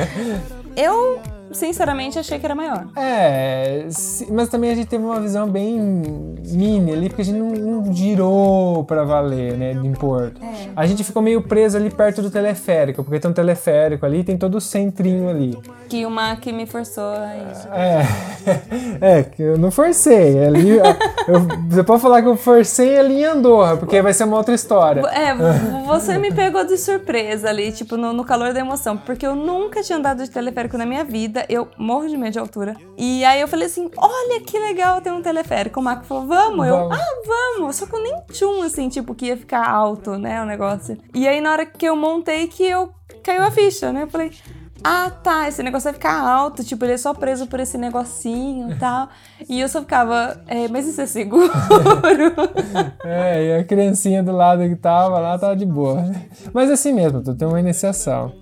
Eu, 0.74 1.20
sinceramente, 1.52 2.18
achei 2.18 2.38
que 2.38 2.44
era 2.44 2.54
maior. 2.54 2.86
É, 2.96 3.86
mas 4.30 4.48
também 4.48 4.70
a 4.70 4.74
gente 4.74 4.88
teve 4.88 5.04
uma 5.04 5.20
visão 5.20 5.48
bem 5.48 5.78
mini 6.46 6.92
ali, 6.92 7.08
porque 7.08 7.22
a 7.22 7.24
gente 7.24 7.38
não, 7.38 7.50
não 7.50 7.92
girou 7.92 8.84
pra 8.84 9.04
valer, 9.04 9.56
né, 9.56 9.72
em 9.72 9.92
Porto. 9.92 10.42
É. 10.42 10.70
A 10.74 10.86
gente 10.86 11.04
ficou 11.04 11.22
meio 11.22 11.42
preso 11.42 11.76
ali 11.76 11.90
perto 11.90 12.22
do 12.22 12.30
teleférico, 12.30 13.02
porque 13.02 13.18
tem 13.18 13.30
um 13.30 13.34
teleférico 13.34 14.06
ali, 14.06 14.24
tem 14.24 14.36
todo 14.36 14.56
o 14.56 14.60
centrinho 14.60 15.28
ali. 15.28 15.58
Que 15.88 16.06
o 16.06 16.10
Mac 16.10 16.46
me 16.46 16.66
forçou 16.66 17.12
a 17.12 17.36
isso. 17.52 17.68
É, 17.68 18.06
é 19.18 19.22
que 19.22 19.42
eu 19.42 19.58
não 19.58 19.70
forcei. 19.70 20.44
Ali, 20.44 20.78
eu, 20.78 21.40
você 21.68 21.82
pode 21.82 22.00
falar 22.00 22.22
que 22.22 22.28
eu 22.28 22.36
forcei 22.36 22.98
ali 22.98 23.22
em 23.22 23.24
Andorra, 23.24 23.76
porque 23.76 24.00
vai 24.00 24.12
ser 24.12 24.24
uma 24.24 24.36
outra 24.36 24.54
história. 24.54 25.00
É, 25.08 25.34
você 25.86 26.16
me 26.18 26.32
pegou 26.32 26.64
de 26.64 26.76
surpresa 26.76 27.48
ali, 27.48 27.72
tipo, 27.72 27.96
no, 27.96 28.12
no 28.12 28.24
calor 28.24 28.52
da 28.52 28.60
emoção, 28.60 28.96
porque 28.96 29.26
eu 29.26 29.34
nunca 29.34 29.82
tinha 29.82 29.98
andado 29.98 30.22
de 30.22 30.30
teleférico 30.30 30.78
na 30.78 30.86
minha 30.86 31.04
vida 31.04 31.39
vida. 31.40 31.46
Eu 31.48 31.68
morro 31.78 32.08
de 32.08 32.16
medo 32.16 32.32
de 32.32 32.38
altura. 32.38 32.76
E 32.96 33.24
aí 33.24 33.40
eu 33.40 33.48
falei 33.48 33.66
assim: 33.66 33.90
olha 33.96 34.40
que 34.40 34.58
legal, 34.58 35.00
tem 35.00 35.12
um 35.12 35.22
teleférico. 35.22 35.80
O 35.80 35.82
Marco 35.82 36.04
falou: 36.04 36.26
vamos. 36.26 36.66
Eu, 36.66 36.76
Vamos. 36.76 36.98
ah, 36.98 37.22
vamos. 37.26 37.76
Só 37.76 37.86
que 37.86 37.94
eu 37.94 38.02
nem 38.02 38.20
tchum, 38.32 38.62
assim, 38.62 38.88
tipo, 38.88 39.14
que 39.14 39.26
ia 39.26 39.36
ficar 39.36 39.68
alto, 39.68 40.16
né, 40.18 40.42
o 40.42 40.46
negócio. 40.46 40.96
E 41.14 41.26
aí 41.26 41.40
na 41.40 41.52
hora 41.52 41.66
que 41.66 41.86
eu 41.86 41.96
montei, 41.96 42.46
que 42.46 42.64
eu 42.64 42.90
caiu 43.22 43.42
a 43.42 43.50
ficha, 43.50 43.92
né? 43.92 44.02
Eu 44.02 44.08
falei. 44.08 44.30
Ah, 44.82 45.10
tá, 45.10 45.46
esse 45.46 45.62
negócio 45.62 45.84
vai 45.84 45.92
ficar 45.92 46.18
alto, 46.26 46.64
tipo, 46.64 46.82
ele 46.86 46.94
é 46.94 46.96
só 46.96 47.12
preso 47.12 47.46
por 47.46 47.60
esse 47.60 47.76
negocinho 47.76 48.72
e 48.72 48.76
tal. 48.76 49.10
E 49.46 49.60
eu 49.60 49.68
só 49.68 49.82
ficava, 49.82 50.40
é, 50.46 50.68
mas 50.68 50.86
isso 50.88 51.02
é 51.02 51.06
seguro? 51.06 51.50
É, 53.04 53.44
e 53.44 53.56
a 53.60 53.64
criancinha 53.64 54.22
do 54.22 54.32
lado 54.32 54.62
que 54.62 54.76
tava 54.76 55.18
lá 55.18 55.38
tava 55.38 55.54
de 55.54 55.66
boa. 55.66 56.02
Mas 56.54 56.70
assim 56.70 56.94
mesmo, 56.94 57.22
tu 57.22 57.34
tem 57.34 57.46
uma 57.46 57.60
iniciação. 57.60 58.32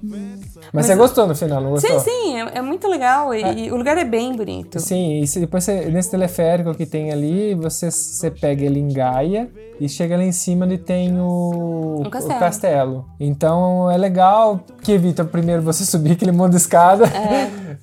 Mas, 0.73 0.87
você 0.87 0.95
gostou 0.97 1.27
no 1.27 1.35
final, 1.35 1.61
não 1.61 1.71
gostou? 1.71 1.99
sim, 2.01 2.11
sim, 2.11 2.41
é, 2.41 2.59
é 2.59 2.63
muito 2.63 2.87
legal 2.89 3.35
e, 3.35 3.67
e 3.67 3.73
o 3.73 3.77
lugar 3.77 3.97
é 3.97 4.05
bem 4.05 4.35
bonito. 4.37 4.79
Sim, 4.81 5.21
e 5.21 5.27
se 5.27 5.41
depois 5.41 5.65
você, 5.65 5.87
nesse 5.87 6.11
teleférico 6.11 6.75
que 6.75 6.87
tem 6.87 7.11
ali, 7.11 7.55
você, 7.55 7.91
você 7.91 8.31
pega 8.31 8.65
ele 8.65 8.79
em 8.79 8.89
Gaia 8.89 9.49
e 9.81 9.89
chega 9.89 10.17
lá 10.17 10.25
em 10.25 10.33
cima 10.33 10.67
e 10.73 10.79
tem 10.79 11.19
o, 11.19 12.03
Um 12.05 12.11
castelo. 12.11 12.37
o 12.37 12.39
castelo. 12.41 13.07
Então 13.19 13.91
é 13.91 13.97
legal 13.97 14.61
que 14.83 14.93
evita 14.93 15.25
primeiro 15.25 15.63
você 15.63 15.85
subir 15.87 16.13
aquele 16.13 16.33
monte 16.33 16.53
de 16.53 16.59
escada 16.59 17.05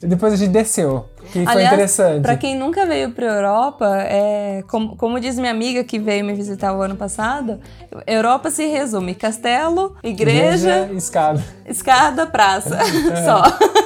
e 0.02 0.08
depois 0.08 0.34
a 0.34 0.36
gente 0.36 0.52
desceu. 0.52 1.06
Que 1.36 1.44
foi 1.44 1.52
Aliás, 1.52 1.74
interessante. 1.74 2.22
Pra 2.22 2.38
quem 2.38 2.58
nunca 2.58 2.86
veio 2.86 3.12
pra 3.12 3.26
Europa, 3.26 3.86
é, 4.04 4.64
como, 4.70 4.96
como 4.96 5.20
diz 5.20 5.38
minha 5.38 5.52
amiga 5.52 5.84
que 5.84 6.00
veio 6.00 6.24
me 6.24 6.34
visitar 6.34 6.74
o 6.74 6.82
ano 6.82 6.96
passado, 6.96 7.60
Europa 8.08 8.50
se 8.50 8.66
resume 8.68 9.14
castelo, 9.14 9.98
igreja, 10.02 10.90
escada. 10.94 11.44
escada, 11.66 12.26
praça. 12.26 12.80
Só. 13.26 13.44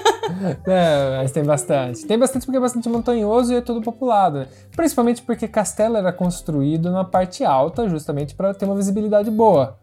É, 0.66 1.18
mas 1.18 1.32
tem 1.32 1.44
bastante. 1.44 2.06
Tem 2.06 2.18
bastante 2.18 2.46
porque 2.46 2.58
é 2.58 2.62
bastante 2.62 2.88
montanhoso 2.88 3.52
e 3.52 3.58
é 3.58 3.62
tudo 3.62 3.82
populado. 3.82 4.40
né? 4.40 4.48
Principalmente 4.74 5.22
porque 5.24 5.48
Castelo 5.48 5.98
era 5.98 6.14
construído 6.14 6.92
na 6.92 7.04
parte 7.04 7.44
alta, 7.44 7.90
justamente 7.90 8.36
para 8.36 8.54
ter 8.54 8.64
uma 8.66 8.76
visibilidade 8.76 9.30
boa. 9.32 9.78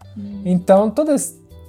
Então, 0.44 0.88
toda 0.88 1.14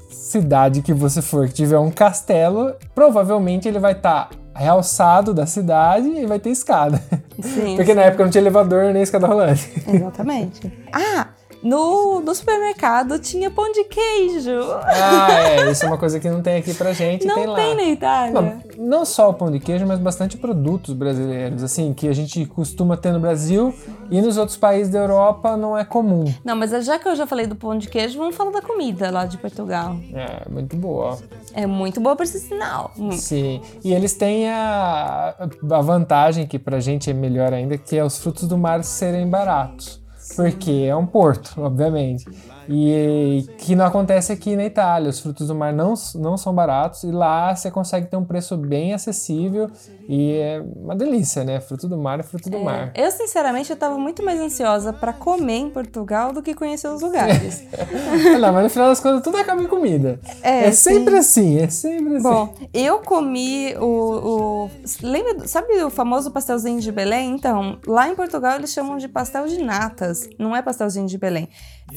cidade 0.10 0.84
que 0.84 0.94
você 0.94 1.22
for 1.22 1.48
que 1.48 1.56
tiver 1.56 1.80
um 1.80 1.92
castelo, 1.92 2.76
provavelmente 2.94 3.68
ele 3.68 3.80
vai 3.80 3.94
estar 3.94 4.30
realçado 4.58 5.34
da 5.34 5.46
cidade 5.46 6.08
e 6.08 6.26
vai 6.26 6.40
ter 6.40 6.50
escada. 6.50 7.02
Sim, 7.40 7.76
porque 7.76 7.94
na 7.94 8.04
época 8.04 8.24
não 8.24 8.32
tinha 8.32 8.42
elevador 8.42 8.92
nem 8.92 9.04
escada 9.04 9.28
rolante. 9.28 9.72
exatamente. 9.88 10.72
Ah, 10.92 11.28
no, 11.62 12.20
no 12.22 12.36
supermercado 12.36 13.20
tinha 13.20 13.50
pão 13.50 13.72
de 13.72 13.84
queijo. 13.86 14.60
ah, 14.84 15.28
é. 15.32 15.72
Isso 15.72 15.86
é 15.86 15.88
uma 15.88 15.98
coisa 15.98 16.20
que 16.20 16.30
não 16.30 16.42
tem 16.42 16.58
aqui 16.58 16.74
pra 16.74 16.94
gente. 16.94 17.26
Não 17.26 17.36
tem 17.36 17.48
lá. 17.48 17.56
tem 17.56 17.76
na 17.76 17.84
Itália. 17.84 18.34
Não, 18.34 18.62
não 18.78 19.06
só 19.06 19.30
o 19.30 19.34
pão 19.34 19.52
de 19.52 19.60
queijo, 19.60 19.86
mas 19.86 20.00
bastante 20.00 20.38
produtos 20.38 20.94
brasileiros, 20.94 21.64
assim, 21.64 21.94
que 21.94 22.08
a 22.08 22.14
gente 22.14 22.46
costuma 22.46 22.96
ter 22.96 23.12
no 23.12 23.20
Brasil 23.20 23.74
e 24.10 24.22
nos 24.22 24.38
outros 24.38 24.58
países 24.58 24.92
da 24.92 25.00
Europa 25.00 25.58
não 25.58 25.78
é 25.78 25.84
comum. 25.84 26.26
Não, 26.44 26.56
mas 26.56 26.72
já 26.86 27.00
que 27.00 27.08
eu 27.08 27.16
já 27.16 27.26
falei 27.26 27.48
do 27.48 27.56
pão 27.56 27.78
de 27.78 27.90
queijo, 27.90 28.18
vamos 28.18 28.36
falar 28.36 28.52
da 28.52 28.62
comida 28.62 29.10
lá 29.12 29.26
de 29.26 29.38
Portugal. 29.38 29.98
É, 30.14 30.50
muito 30.50 30.76
boa. 30.76 31.18
É 31.54 31.66
muito 31.66 32.00
boa 32.00 32.16
por 32.16 32.28
sinal. 32.28 32.92
Hum. 32.98 33.12
Sim. 33.12 33.62
E 33.84 33.94
eles 33.94 34.14
têm 34.14 34.50
a, 34.50 35.36
a 35.72 35.82
vantagem, 35.82 36.46
que 36.48 36.60
pra 36.60 36.80
gente 36.80 37.10
é 37.10 37.14
melhor 37.14 37.54
ainda, 37.54 37.78
que 37.78 37.98
é 37.98 38.04
os 38.04 38.18
frutos 38.18 38.48
do 38.48 38.58
mar 38.58 38.84
serem 38.84 39.28
baratos. 39.28 40.02
Porque 40.36 40.72
é 40.88 40.96
um 40.96 41.06
porto, 41.06 41.54
obviamente. 41.58 42.26
E 42.70 43.46
que 43.58 43.76
não 43.76 43.86
acontece 43.86 44.32
aqui 44.32 44.56
na 44.56 44.66
Itália. 44.66 45.10
Os 45.10 45.20
frutos 45.20 45.48
do 45.48 45.56
mar 45.56 45.74
não, 45.74 45.94
não 46.16 46.38
são 46.38 46.54
baratos 46.54 47.04
e 47.04 47.12
lá 47.12 47.56
você 47.56 47.72
consegue 47.72 48.08
ter 48.08 48.18
um 48.18 48.26
preço 48.26 48.58
bem 48.58 48.94
acessível 48.94 49.70
e 50.08 50.34
é 50.34 50.64
uma 50.76 50.96
delícia, 50.96 51.44
né? 51.44 51.60
Fruto 51.60 51.88
do 51.88 51.98
mar 51.98 52.20
é 52.20 52.24
fruto 52.24 52.50
do 52.50 52.60
mar. 52.60 52.92
Eu, 52.96 53.12
sinceramente, 53.12 53.70
eu 53.70 53.76
tava 53.78 53.98
muito 53.98 54.24
mais 54.24 54.40
ansiosa 54.40 54.94
pra 54.94 55.14
comer 55.14 55.58
em 55.58 55.70
Portugal 55.70 56.32
do 56.32 56.42
que 56.42 56.54
conhecer 56.54 56.88
os 56.88 57.02
lugares. 57.02 57.64
não, 58.40 58.54
mas 58.54 58.64
no 58.64 58.70
final 58.70 58.90
das 58.90 59.00
contas 59.00 59.24
tudo 59.24 59.38
acaba 59.38 59.62
em 59.62 59.68
comida. 59.68 60.20
É, 60.42 60.68
É, 60.68 60.72
sempre 60.72 61.18
assim, 61.18 61.60
é 61.60 61.70
sempre 61.70 62.16
assim. 62.16 62.24
Bom, 62.24 62.54
eu 62.74 63.00
comi 63.00 63.76
o, 63.78 63.86
o. 63.86 64.70
Lembra, 65.02 65.48
sabe 65.48 65.74
o 65.84 65.90
famoso 65.90 66.32
pastelzinho 66.32 66.80
de 66.80 66.92
Belém? 66.92 67.32
Então, 67.32 67.78
lá 67.86 68.10
em 68.10 68.16
Portugal 68.16 68.56
eles 68.56 68.72
chamam 68.72 68.98
de 68.98 69.08
pastel 69.08 69.48
de 69.48 69.62
natas, 69.62 70.30
não 70.38 70.56
é 70.56 70.62
pastelzinho 70.62 71.08
de 71.08 71.18
Belém. 71.18 71.50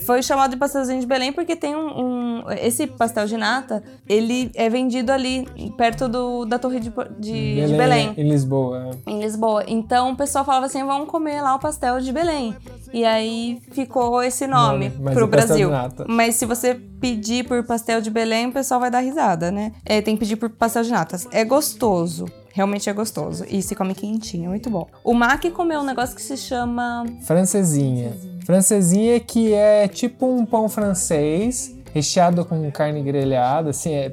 Foi 0.06 0.22
chamado 0.22 0.52
de 0.52 0.56
pastelzinho 0.56 1.00
de 1.00 1.06
Belém 1.06 1.32
porque 1.32 1.56
tem 1.56 1.74
um, 1.74 2.40
um- 2.40 2.50
Esse 2.52 2.86
pastel 2.86 3.26
de 3.26 3.36
nata, 3.36 3.82
ele 4.08 4.50
é 4.54 4.68
vendido 4.68 5.10
ali, 5.12 5.46
perto 5.76 6.08
do, 6.08 6.44
da 6.44 6.58
Torre 6.58 6.78
de, 6.80 6.90
de- 7.18 7.66
de 7.66 7.76
Belém. 7.76 8.14
Em 8.16 8.28
Lisboa. 8.30 8.90
é. 9.06 9.10
em 9.10 9.20
Lisboa. 9.20 9.64
Então 9.66 10.12
o 10.12 10.16
pessoal 10.16 10.44
falava 10.44 10.66
assim: 10.66 10.84
vamos 10.84 11.08
comer 11.08 11.42
lá 11.42 11.54
o 11.54 11.58
pastel 11.58 12.00
de 12.00 12.12
Belém. 12.12 12.54
E 12.92 13.04
aí 13.04 13.60
ficou 13.72 14.22
esse 14.22 14.46
nome 14.46 14.92
mas 15.00 15.14
pro 15.14 15.26
Brasil. 15.26 15.68
Mas 16.08 16.34
se 16.36 16.46
você 16.46 16.74
pedir 16.74 17.44
por 17.46 17.62
pastel 17.64 18.00
de 18.00 18.10
Belém, 18.10 18.46
o 18.46 18.52
pessoal 18.52 18.80
vai 18.80 18.90
dar 18.90 19.00
risada, 19.00 19.50
né? 19.50 19.72
É, 19.84 20.00
tem 20.00 20.14
que 20.14 20.20
pedir 20.20 20.36
por 20.36 20.50
pastel 20.50 20.82
de 20.82 20.90
natas. 20.90 21.26
É 21.30 21.44
gostoso. 21.44 22.26
Realmente 22.52 22.90
é 22.90 22.92
gostoso. 22.92 23.44
E 23.48 23.62
se 23.62 23.74
come 23.74 23.94
quentinho, 23.94 24.46
é 24.46 24.48
muito 24.48 24.68
bom. 24.70 24.86
O 25.04 25.14
Mac 25.14 25.44
comeu 25.52 25.80
um 25.80 25.84
negócio 25.84 26.16
que 26.16 26.22
se 26.22 26.36
chama. 26.36 27.04
Francesinha. 27.22 28.12
Francesinha 28.44 29.20
que 29.20 29.52
é 29.54 29.86
tipo 29.86 30.26
um 30.26 30.44
pão 30.44 30.68
francês, 30.68 31.74
recheado 31.94 32.44
com 32.44 32.70
carne 32.70 33.02
grelhada, 33.02 33.70
assim, 33.70 33.92
é... 33.94 34.12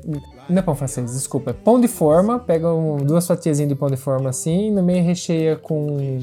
Não 0.50 0.60
é 0.60 0.62
pão 0.62 0.76
francês, 0.76 1.12
desculpa. 1.12 1.50
É 1.50 1.54
pão 1.54 1.80
de 1.82 1.88
forma, 1.89 2.39
pega 2.39 2.73
um- 2.73 2.97
duas 2.97 3.28
fatiazinhas 3.28 3.67
de 3.69 3.76
pão 3.76 3.89
de 3.89 3.97
forma 3.97 4.30
assim, 4.30 4.71
no 4.71 4.82
meio 4.82 5.04
recheia 5.04 5.58
com 5.58 6.19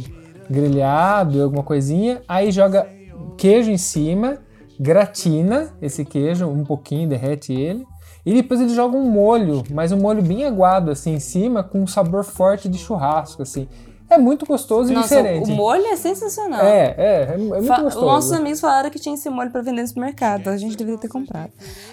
grelhado 0.48 1.36
e 1.36 1.42
alguma 1.42 1.62
coisinha, 1.62 2.22
aí 2.28 2.50
joga 2.50 2.88
queijo 3.36 3.70
em 3.70 3.76
cima, 3.78 4.38
gratina 4.78 5.72
esse 5.80 6.04
queijo 6.04 6.46
um 6.46 6.64
pouquinho, 6.64 7.08
derrete 7.08 7.52
ele, 7.52 7.84
e 8.24 8.32
depois 8.32 8.60
ele 8.60 8.74
joga 8.74 8.96
um 8.96 9.10
molho, 9.10 9.62
mas 9.70 9.92
um 9.92 9.98
molho 9.98 10.22
bem 10.22 10.44
aguado 10.44 10.90
assim 10.90 11.14
em 11.14 11.20
cima, 11.20 11.62
com 11.62 11.82
um 11.82 11.86
sabor 11.86 12.24
forte 12.24 12.68
de 12.68 12.78
churrasco, 12.78 13.42
assim. 13.42 13.68
É 14.14 14.18
muito 14.18 14.46
gostoso 14.46 14.90
e 14.92 14.94
Nossa, 14.94 15.08
diferente. 15.16 15.50
o 15.50 15.54
molho 15.54 15.84
é 15.86 15.96
sensacional. 15.96 16.64
É, 16.64 16.94
é, 16.96 17.28
é, 17.30 17.34
é 17.34 17.36
muito 17.36 17.64
Fa- 17.66 17.82
gostoso. 17.82 18.06
Nossos 18.06 18.32
amigos 18.32 18.60
falaram 18.60 18.90
que 18.90 18.98
tinha 18.98 19.14
esse 19.14 19.28
molho 19.28 19.50
pra 19.50 19.60
vender 19.62 19.82
no 19.82 19.88
supermercado. 19.88 20.48
A 20.48 20.56
gente 20.56 20.76
deveria 20.76 20.98
ter 21.00 21.08
comprado. 21.08 21.50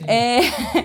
É, 0.07 0.39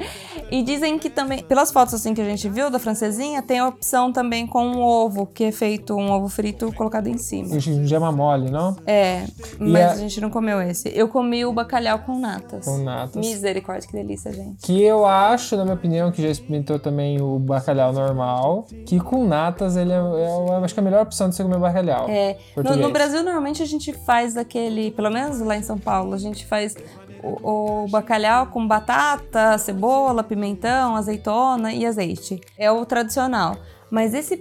e 0.51 0.63
dizem 0.63 0.99
que 0.99 1.11
também, 1.11 1.43
pelas 1.43 1.71
fotos 1.73 1.95
assim 1.95 2.15
que 2.15 2.21
a 2.21 2.25
gente 2.25 2.49
viu 2.49 2.71
da 2.71 2.79
francesinha, 2.79 3.43
tem 3.43 3.59
a 3.59 3.69
opção 3.69 4.13
também 4.13 4.47
com 4.47 4.65
um 4.67 4.81
ovo, 4.83 5.27
que 5.27 5.45
é 5.45 5.53
feito 5.53 5.95
um 5.95 6.11
ovo 6.11 6.29
frito 6.29 6.73
colocado 6.73 7.09
em 7.09 7.19
cima. 7.19 7.59
Gema 7.61 8.11
mole, 8.13 8.51
não? 8.51 8.77
É, 8.87 9.25
mas 9.59 9.85
a- 9.85 9.93
a 9.93 9.97
gente 9.97 10.21
não 10.21 10.31
comeu 10.31 10.61
esse. 10.63 10.91
Eu 10.95 11.09
comi 11.09 11.45
o 11.45 11.53
bacalhau 11.53 11.99
com 12.01 12.19
natas. 12.19 12.65
Com 12.65 12.79
natas. 12.79 13.17
Misericórdia, 13.17 13.87
que 13.89 13.93
delícia, 13.95 14.33
gente. 14.33 14.63
Que 14.63 14.83
eu 14.83 15.05
acho, 15.07 15.57
na 15.57 15.65
minha 15.65 15.75
opinião, 15.77 16.11
que 16.11 16.23
já 16.23 16.29
experimentou 16.29 16.79
também 16.79 17.21
o 17.21 17.39
bacalhau 17.39 17.93
normal, 17.93 18.67
que 18.87 18.99
com 19.01 19.27
natas 19.27 19.77
ele 19.77 19.93
é, 19.93 19.97
é- 19.97 19.99
eu 19.99 20.65
acho 20.65 20.75
que 20.75 20.81
é 20.81 20.83
a 20.83 20.85
melhor 20.85 21.03
opção 21.03 21.26
de 21.29 21.37
você 21.37 21.43
comer 21.43 21.59
bacalhau. 21.59 22.07
É, 22.09 22.39
no, 22.57 22.77
no 22.77 22.91
Brasil, 22.91 23.23
normalmente 23.23 23.63
a 23.63 23.67
gente 23.67 23.93
faz 23.93 24.37
aquele, 24.37 24.91
pelo 24.91 25.11
menos 25.11 25.41
lá 25.41 25.57
em 25.57 25.63
São 25.63 25.79
Paulo, 25.79 26.15
a 26.15 26.19
gente 26.19 26.47
faz 26.47 26.77
o, 27.23 27.85
o 27.85 27.89
bacalhau 27.89 28.47
com 28.47 28.67
batata, 28.67 29.59
cebola, 29.59 30.23
pimentão, 30.23 30.97
azeitona 30.97 31.73
e 31.73 31.85
azeite. 31.85 32.41
É 32.57 32.71
o 32.71 32.85
tradicional. 32.85 33.57
Mas 33.91 34.15
esse, 34.15 34.41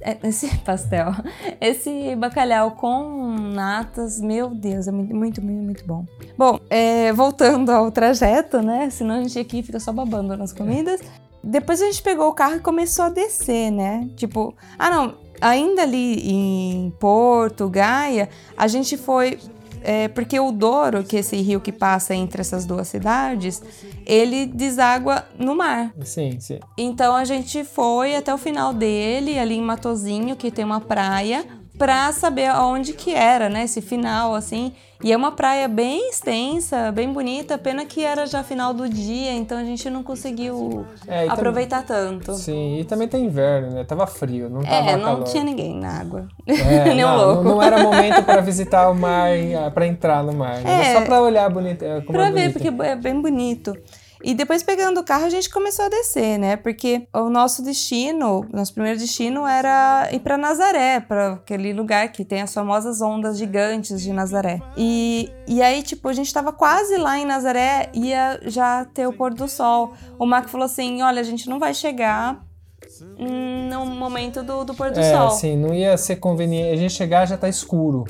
é, 0.00 0.18
esse 0.24 0.56
pastel, 0.64 1.12
esse 1.60 2.14
bacalhau 2.16 2.72
com 2.72 3.36
natas, 3.54 4.20
meu 4.20 4.50
Deus, 4.50 4.88
é 4.88 4.92
muito, 4.92 5.14
muito, 5.14 5.42
muito, 5.42 5.62
muito 5.62 5.86
bom. 5.86 6.04
Bom, 6.36 6.58
é, 6.68 7.12
voltando 7.12 7.70
ao 7.70 7.90
trajeto, 7.90 8.60
né? 8.60 8.90
Senão 8.90 9.16
a 9.16 9.22
gente 9.22 9.38
aqui 9.38 9.62
fica 9.62 9.78
só 9.78 9.92
babando 9.92 10.36
nas 10.36 10.52
comidas. 10.52 11.00
Depois 11.42 11.80
a 11.80 11.86
gente 11.86 12.02
pegou 12.02 12.28
o 12.28 12.34
carro 12.34 12.56
e 12.56 12.60
começou 12.60 13.06
a 13.06 13.08
descer, 13.08 13.70
né? 13.70 14.08
Tipo, 14.16 14.54
ah 14.78 14.90
não, 14.90 15.14
ainda 15.40 15.82
ali 15.82 16.30
em 16.30 16.92
Porto, 16.98 17.68
Gaia, 17.68 18.28
a 18.56 18.66
gente 18.68 18.96
foi. 18.96 19.38
é, 19.82 20.08
porque 20.08 20.38
o 20.38 20.52
Douro, 20.52 21.02
que 21.02 21.16
é 21.16 21.20
esse 21.20 21.36
rio 21.36 21.60
que 21.60 21.72
passa 21.72 22.14
entre 22.14 22.40
essas 22.40 22.66
duas 22.66 22.86
cidades, 22.88 23.62
ele 24.04 24.46
deságua 24.46 25.24
no 25.38 25.54
mar. 25.56 25.92
Sim, 26.04 26.38
sim. 26.38 26.58
Então 26.76 27.14
a 27.16 27.24
gente 27.24 27.64
foi 27.64 28.14
até 28.14 28.32
o 28.32 28.38
final 28.38 28.74
dele, 28.74 29.38
ali 29.38 29.54
em 29.54 29.62
Matozinho, 29.62 30.36
que 30.36 30.50
tem 30.50 30.64
uma 30.64 30.80
praia, 30.80 31.44
pra 31.80 32.12
saber 32.12 32.44
aonde 32.48 32.92
que 32.92 33.14
era, 33.14 33.48
né? 33.48 33.64
Esse 33.64 33.80
final, 33.80 34.34
assim. 34.34 34.70
E 35.02 35.10
é 35.10 35.16
uma 35.16 35.32
praia 35.32 35.66
bem 35.66 36.10
extensa, 36.10 36.92
bem 36.92 37.10
bonita, 37.10 37.56
pena 37.56 37.86
que 37.86 38.04
era 38.04 38.26
já 38.26 38.42
final 38.44 38.74
do 38.74 38.86
dia, 38.86 39.32
então 39.32 39.56
a 39.56 39.64
gente 39.64 39.88
não 39.88 40.02
conseguiu 40.02 40.84
É, 41.08 41.26
aproveitar 41.26 41.82
tanto. 41.84 42.34
Sim, 42.34 42.80
e 42.80 42.84
também 42.84 43.08
tem 43.08 43.24
inverno, 43.24 43.70
né? 43.70 43.84
Tava 43.84 44.06
frio, 44.06 44.50
não 44.50 44.60
tava 44.62 44.74
É, 44.90 44.96
não 44.98 45.04
calor. 45.04 45.24
tinha 45.24 45.42
ninguém 45.42 45.74
na 45.80 46.00
água. 46.00 46.28
É, 46.46 46.84
Nem 46.92 47.02
um 47.02 47.08
não, 47.08 47.16
louco. 47.16 47.42
não, 47.44 47.50
não 47.54 47.62
era 47.62 47.82
momento 47.82 48.22
para 48.24 48.42
visitar 48.42 48.90
o 48.90 48.94
mar, 48.94 49.30
ah, 49.66 49.70
pra 49.70 49.86
entrar 49.86 50.22
no 50.22 50.34
mar. 50.34 50.58
É. 50.66 50.92
só 50.92 51.00
pra 51.00 51.22
olhar 51.22 51.48
bonito, 51.48 51.82
é, 51.82 52.02
como 52.02 52.12
Pra 52.12 52.26
é 52.26 52.30
ver, 52.30 52.50
bonito. 52.52 52.52
porque 52.62 52.82
é 52.82 52.94
bem 52.96 53.22
bonito. 53.22 53.72
E 54.22 54.34
depois, 54.34 54.62
pegando 54.62 55.00
o 55.00 55.04
carro, 55.04 55.24
a 55.24 55.30
gente 55.30 55.48
começou 55.48 55.86
a 55.86 55.88
descer, 55.88 56.38
né? 56.38 56.56
Porque 56.56 57.06
o 57.14 57.30
nosso 57.30 57.62
destino, 57.62 58.46
nosso 58.52 58.74
primeiro 58.74 58.98
destino 58.98 59.46
era 59.46 60.08
ir 60.12 60.20
para 60.20 60.36
Nazaré, 60.36 61.00
para 61.00 61.32
aquele 61.34 61.72
lugar 61.72 62.10
que 62.12 62.24
tem 62.24 62.42
as 62.42 62.52
famosas 62.52 63.00
ondas 63.00 63.38
gigantes 63.38 64.00
de 64.02 64.12
Nazaré. 64.12 64.60
E, 64.76 65.30
e 65.46 65.62
aí, 65.62 65.82
tipo, 65.82 66.08
a 66.08 66.12
gente 66.12 66.32
tava 66.32 66.52
quase 66.52 66.96
lá 66.96 67.18
em 67.18 67.24
Nazaré, 67.24 67.90
ia 67.94 68.40
já 68.44 68.84
ter 68.84 69.06
o 69.06 69.12
pôr 69.12 69.32
do 69.32 69.48
sol. 69.48 69.94
O 70.18 70.26
Marco 70.26 70.48
falou 70.48 70.66
assim: 70.66 71.02
olha, 71.02 71.20
a 71.20 71.24
gente 71.24 71.48
não 71.48 71.58
vai 71.58 71.74
chegar 71.74 72.44
no 73.68 73.86
momento 73.86 74.42
do, 74.42 74.64
do 74.64 74.74
pôr 74.74 74.90
do 74.90 75.00
é, 75.00 75.12
sol. 75.12 75.28
assim, 75.28 75.56
não 75.56 75.74
ia 75.74 75.96
ser 75.96 76.16
conveniente. 76.16 76.72
A 76.72 76.76
gente 76.76 76.94
chegar 76.94 77.26
já 77.26 77.36
tá 77.36 77.48
escuro. 77.48 78.04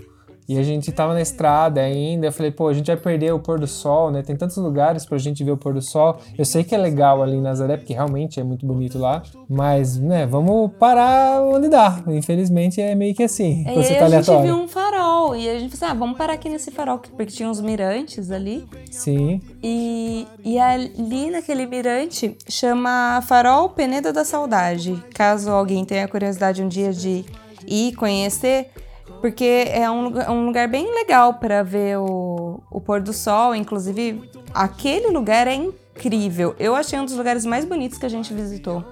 E 0.51 0.59
a 0.59 0.65
gente 0.65 0.91
tava 0.91 1.15
na 1.15 1.23
estrada 1.23 1.81
ainda. 1.81 2.27
Eu 2.27 2.33
falei, 2.33 2.51
pô, 2.51 2.67
a 2.67 2.75
gente 2.75 2.89
vai 2.89 2.97
perder 2.97 3.33
o 3.33 3.39
pôr 3.39 3.61
do 3.61 3.69
sol, 3.69 4.11
né? 4.11 4.21
Tem 4.21 4.35
tantos 4.35 4.57
lugares 4.57 5.07
pra 5.07 5.17
gente 5.17 5.45
ver 5.45 5.53
o 5.53 5.57
pôr 5.57 5.73
do 5.73 5.81
sol. 5.81 6.19
Eu 6.37 6.45
sei 6.45 6.65
que 6.65 6.75
é 6.75 6.79
legal 6.79 7.23
ali 7.23 7.37
em 7.37 7.41
Nazaré, 7.41 7.77
porque 7.77 7.93
realmente 7.93 8.41
é 8.41 8.43
muito 8.43 8.67
bonito 8.67 8.99
lá. 8.99 9.23
Mas, 9.49 9.97
né, 9.97 10.27
vamos 10.27 10.73
parar 10.77 11.41
onde 11.41 11.69
dá. 11.69 12.03
Infelizmente 12.09 12.81
é 12.81 12.97
meio 12.97 13.15
que 13.15 13.23
assim. 13.23 13.63
Você 13.63 13.95
tá 13.95 14.07
a 14.07 14.09
gente 14.09 14.29
aleatório. 14.29 14.43
viu 14.43 14.57
um 14.57 14.67
farol. 14.67 15.37
E 15.37 15.49
a 15.49 15.57
gente 15.57 15.77
falou 15.77 15.87
assim: 15.87 15.97
ah, 15.97 16.01
vamos 16.01 16.19
parar 16.19 16.33
aqui 16.33 16.49
nesse 16.49 16.73
farol, 16.73 16.99
porque 16.99 17.27
tinha 17.27 17.49
uns 17.49 17.61
mirantes 17.61 18.33
ali. 18.33 18.67
Sim. 18.91 19.41
E, 19.63 20.27
e 20.45 20.59
ali 20.59 21.31
naquele 21.31 21.65
mirante 21.65 22.37
chama 22.49 23.23
Farol 23.25 23.69
Penedo 23.69 24.13
da 24.13 24.25
Saudade. 24.25 25.01
Caso 25.15 25.49
alguém 25.49 25.85
tenha 25.85 26.09
curiosidade 26.09 26.61
um 26.61 26.67
dia 26.67 26.93
de 26.93 27.25
ir 27.69 27.95
conhecer, 27.95 28.73
porque 29.21 29.65
é 29.69 29.91
um, 29.91 30.05
lugar- 30.05 30.31
um 30.31 30.47
lugar 30.47 30.69
bem 30.69 30.93
legal 30.95 31.35
para 31.35 31.63
ver 31.63 31.99
o, 31.99 32.61
o 32.71 32.81
pôr 32.81 33.01
do 33.01 33.13
sol. 33.13 33.55
Inclusive, 33.55 34.31
aquele 34.55 35.09
lugar 35.09 35.47
é 35.47 35.55
incrível. 35.55 36.55
Eu 36.59 36.75
achei 36.75 36.99
um 36.99 37.05
dos 37.05 37.15
lugares 37.15 37.45
mais 37.45 37.65
bonitos 37.65 37.99
que 37.99 38.07
a 38.07 38.09
gente 38.09 38.33
visitou. 38.33 38.83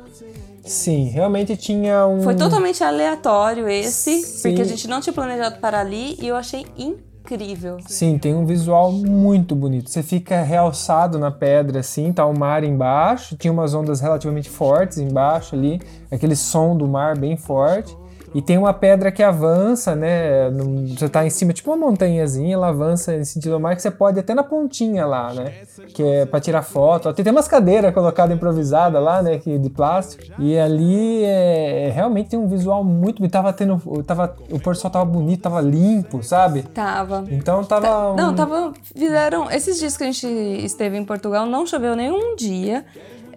Sim, 0.65 1.05
realmente 1.05 1.57
tinha 1.57 2.07
um. 2.07 2.21
Foi 2.23 2.35
totalmente 2.35 2.85
aleatório 2.85 3.67
esse, 3.69 4.23
Sim. 4.23 4.43
porque 4.43 4.61
a 4.61 4.65
gente 4.65 4.87
não 4.87 5.01
tinha 5.01 5.13
planejado 5.15 5.59
para 5.61 5.81
ali 5.81 6.17
e 6.21 6.29
eu 6.29 6.37
achei 6.37 6.67
incrível. 6.77 7.79
Sim, 7.87 8.19
tem 8.19 8.35
um 8.35 8.45
visual 8.45 8.93
muito 8.93 9.55
bonito. 9.55 9.89
Você 9.89 10.03
fica 10.03 10.43
realçado 10.43 11.19
na 11.19 11.31
pedra, 11.31 11.81
assim, 11.81 12.13
tá 12.13 12.27
o 12.27 12.39
mar 12.39 12.65
embaixo, 12.65 13.35
tinha 13.37 13.51
umas 13.53 13.73
ondas 13.73 14.01
relativamente 14.01 14.51
fortes 14.51 14.99
embaixo 14.99 15.55
ali, 15.55 15.81
aquele 16.11 16.37
som 16.37 16.77
do 16.77 16.87
mar 16.87 17.17
bem 17.17 17.37
forte. 17.37 17.97
E 18.35 18.43
tem 18.43 18.59
uma 18.59 18.73
pedra 18.73 19.11
que 19.11 19.23
avança, 19.23 19.95
né? 19.97 20.51
Você 20.97 21.09
tá 21.09 21.27
em 21.27 21.31
cima, 21.31 21.53
tipo 21.53 21.71
uma 21.71 21.77
montanhazinha, 21.89 22.55
ela 22.55 22.69
avança 22.69 23.15
em 23.15 23.25
sentido 23.25 23.59
mar, 23.59 23.75
que 23.75 23.83
você 23.83 23.91
pode 23.91 24.19
até 24.21 24.35
na 24.35 24.43
pontinha 24.43 25.07
lá, 25.07 25.33
né? 25.33 25.53
Que 25.95 26.03
é 26.03 26.27
pra 26.27 26.41
tirar 26.41 26.63
foto. 26.63 27.13
Tem, 27.13 27.25
tem 27.25 27.33
umas 27.33 27.49
cadeiras 27.49 27.93
colocadas 27.95 28.37
improvisadas 28.37 29.03
lá, 29.03 29.23
né? 29.23 29.39
Que, 29.39 29.59
de 29.59 29.71
plástico. 29.71 30.23
E 30.39 30.59
ali 30.59 31.25
é, 31.25 31.91
realmente 31.95 32.31
tem 32.31 32.39
um 32.39 32.47
visual 32.49 32.85
muito 32.85 33.19
bonito. 33.19 33.33
Tava 33.33 33.53
tendo. 33.53 33.79
Tava, 34.05 34.37
o 34.51 34.59
pôr 34.61 34.75
do 34.75 34.79
sol 34.81 34.91
tava 34.91 35.05
bonito, 35.05 35.43
tava 35.43 35.61
limpo, 35.61 36.23
sabe? 36.23 36.63
Tava. 36.63 37.25
Então 37.31 37.65
tava. 37.65 38.15
Não, 38.15 38.33
um- 38.33 38.35
tava. 38.35 38.73
Fizeram. 38.95 39.51
Esses 39.51 39.79
dias 39.79 39.97
que 39.97 40.05
a 40.05 40.07
gente 40.07 40.27
esteve 40.27 40.97
em 40.97 41.05
Portugal, 41.05 41.47
não 41.47 41.67
choveu 41.67 41.97
nenhum 41.97 42.37
dia. 42.37 42.85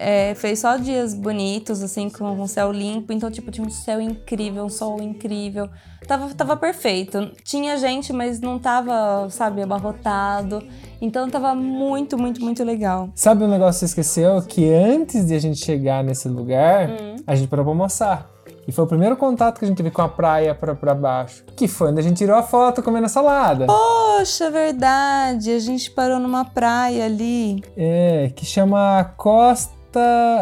É, 0.03 0.33
fez 0.33 0.57
só 0.59 0.77
dias 0.77 1.13
bonitos, 1.13 1.83
assim, 1.83 2.09
com 2.09 2.23
um 2.25 2.47
céu 2.47 2.71
limpo. 2.71 3.13
Então, 3.13 3.29
tipo, 3.29 3.51
tinha 3.51 3.65
um 3.65 3.69
céu 3.69 4.01
incrível, 4.01 4.63
um 4.65 4.69
sol 4.69 4.99
incrível. 4.99 5.69
Tava, 6.07 6.33
tava 6.33 6.57
perfeito. 6.57 7.31
Tinha 7.43 7.77
gente, 7.77 8.11
mas 8.11 8.41
não 8.41 8.57
tava, 8.57 9.29
sabe, 9.29 9.61
abarrotado. 9.61 10.63
Então 10.99 11.29
tava 11.29 11.53
muito, 11.53 12.17
muito, 12.17 12.41
muito 12.41 12.63
legal. 12.63 13.09
Sabe 13.13 13.43
um 13.43 13.47
negócio 13.47 13.73
que 13.73 13.79
você 13.79 13.85
esqueceu? 13.85 14.41
Que 14.41 14.73
antes 14.73 15.27
de 15.27 15.35
a 15.35 15.39
gente 15.39 15.63
chegar 15.63 16.03
nesse 16.03 16.27
lugar, 16.27 16.89
Hum. 16.89 17.15
a 17.27 17.35
gente 17.35 17.47
parou 17.47 17.63
pra 17.63 17.71
almoçar. 17.71 18.27
E 18.67 18.71
foi 18.71 18.85
o 18.85 18.87
primeiro 18.87 19.15
contato 19.15 19.59
que 19.59 19.65
a 19.65 19.67
gente 19.67 19.77
teve 19.77 19.91
com 19.91 20.01
a 20.01 20.07
praia 20.09 20.55
pra, 20.55 20.73
pra 20.73 20.95
baixo. 20.95 21.43
Que 21.55 21.67
foi 21.67 21.89
onde 21.91 21.99
a 21.99 22.03
gente 22.03 22.17
tirou 22.17 22.35
a 22.35 22.43
foto 22.43 22.81
comendo 22.81 23.05
a 23.05 23.09
salada. 23.09 23.67
Poxa, 23.67 24.49
verdade. 24.49 25.51
A 25.51 25.59
gente 25.59 25.91
parou 25.91 26.19
numa 26.19 26.43
praia 26.45 27.05
ali. 27.05 27.63
É, 27.77 28.31
que 28.35 28.45
chama 28.45 29.03
Costa. 29.17 29.81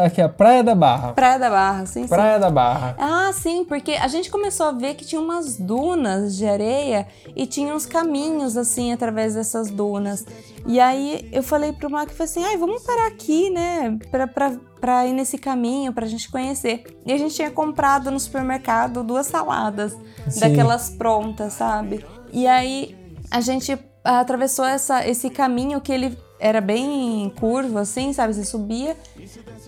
Aqui, 0.04 0.20
a 0.20 0.28
Praia 0.28 0.62
da 0.62 0.74
Barra. 0.74 1.12
Praia 1.12 1.38
da 1.38 1.50
Barra, 1.50 1.86
sim, 1.86 2.02
sim. 2.02 2.08
Praia 2.08 2.38
da 2.38 2.50
Barra. 2.50 2.96
Ah, 2.98 3.30
sim, 3.32 3.64
porque 3.64 3.92
a 3.92 4.06
gente 4.06 4.30
começou 4.30 4.66
a 4.66 4.72
ver 4.72 4.94
que 4.94 5.04
tinha 5.04 5.20
umas 5.20 5.56
dunas 5.56 6.36
de 6.36 6.46
areia 6.46 7.06
e 7.34 7.46
tinha 7.46 7.74
uns 7.74 7.86
caminhos 7.86 8.56
assim 8.56 8.92
através 8.92 9.34
dessas 9.34 9.70
dunas. 9.70 10.24
E 10.66 10.78
aí 10.78 11.28
eu 11.32 11.42
falei 11.42 11.72
pro 11.72 11.90
Marco, 11.90 12.12
falei 12.12 12.30
assim, 12.30 12.44
ai, 12.44 12.56
vamos 12.56 12.82
parar 12.82 13.08
aqui, 13.08 13.50
né, 13.50 13.98
pra, 14.10 14.26
pra, 14.26 14.52
pra 14.80 15.06
ir 15.06 15.12
nesse 15.12 15.38
caminho, 15.38 15.92
pra 15.92 16.06
gente 16.06 16.30
conhecer. 16.30 16.84
E 17.04 17.12
a 17.12 17.18
gente 17.18 17.34
tinha 17.34 17.50
comprado 17.50 18.10
no 18.10 18.20
supermercado 18.20 19.02
duas 19.02 19.26
saladas, 19.26 19.96
Sim. 20.28 20.40
daquelas 20.40 20.90
prontas, 20.90 21.54
sabe? 21.54 22.04
E 22.32 22.46
aí 22.46 22.96
a 23.30 23.40
gente 23.40 23.78
atravessou 24.04 24.64
essa, 24.64 25.06
esse 25.06 25.28
caminho 25.30 25.80
que 25.80 25.92
ele 25.92 26.16
era 26.40 26.60
bem 26.60 27.30
curvo, 27.38 27.78
assim, 27.78 28.12
sabe? 28.12 28.34
Você 28.34 28.44
subia. 28.44 28.96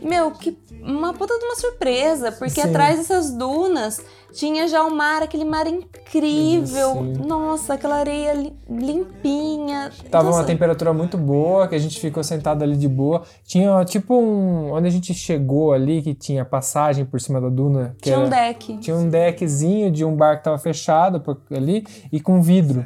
Meu, 0.00 0.30
que 0.32 0.56
uma 0.82 1.12
puta 1.14 1.38
de 1.38 1.44
uma 1.44 1.54
surpresa, 1.56 2.32
porque 2.32 2.60
Sim. 2.62 2.68
atrás 2.68 2.96
dessas 2.98 3.30
dunas 3.32 4.00
tinha 4.32 4.66
já 4.66 4.82
o 4.82 4.90
mar, 4.90 5.22
aquele 5.22 5.44
mar 5.44 5.66
incrível. 5.66 6.92
Sim. 6.94 7.12
Nossa, 7.26 7.74
aquela 7.74 7.96
areia 7.96 8.32
li- 8.32 8.52
limpinha. 8.68 9.90
Tava 10.10 10.24
Nossa, 10.24 10.38
uma 10.40 10.44
temperatura 10.44 10.92
muito 10.92 11.16
boa, 11.18 11.68
que 11.68 11.74
a 11.74 11.78
gente 11.78 12.00
ficou 12.00 12.24
sentado 12.24 12.62
ali 12.62 12.76
de 12.76 12.88
boa. 12.88 13.22
Tinha 13.44 13.84
tipo 13.84 14.14
um. 14.14 14.72
Onde 14.72 14.88
a 14.88 14.90
gente 14.90 15.12
chegou 15.14 15.72
ali, 15.72 16.02
que 16.02 16.14
tinha 16.14 16.44
passagem 16.44 17.04
por 17.04 17.20
cima 17.20 17.40
da 17.40 17.48
duna. 17.48 17.94
Que 17.98 18.04
Tinha 18.04 18.18
um 18.18 18.26
era- 18.26 18.48
deck. 18.48 18.78
Tinha 18.78 18.96
um 18.96 19.08
deckzinho 19.08 19.90
de 19.90 20.04
um 20.04 20.16
bar 20.16 20.38
que 20.38 20.44
tava 20.44 20.58
fechado 20.58 21.20
por 21.20 21.38
ali 21.50 21.84
e 22.10 22.20
com 22.20 22.40
vidro 22.42 22.84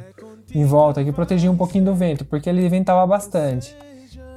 em 0.53 0.65
volta 0.65 1.03
que 1.03 1.11
protegia 1.11 1.51
um 1.51 1.57
pouquinho 1.57 1.85
do 1.85 1.95
vento, 1.95 2.25
porque 2.25 2.49
ele 2.49 2.67
ventava 2.69 3.05
bastante. 3.05 3.75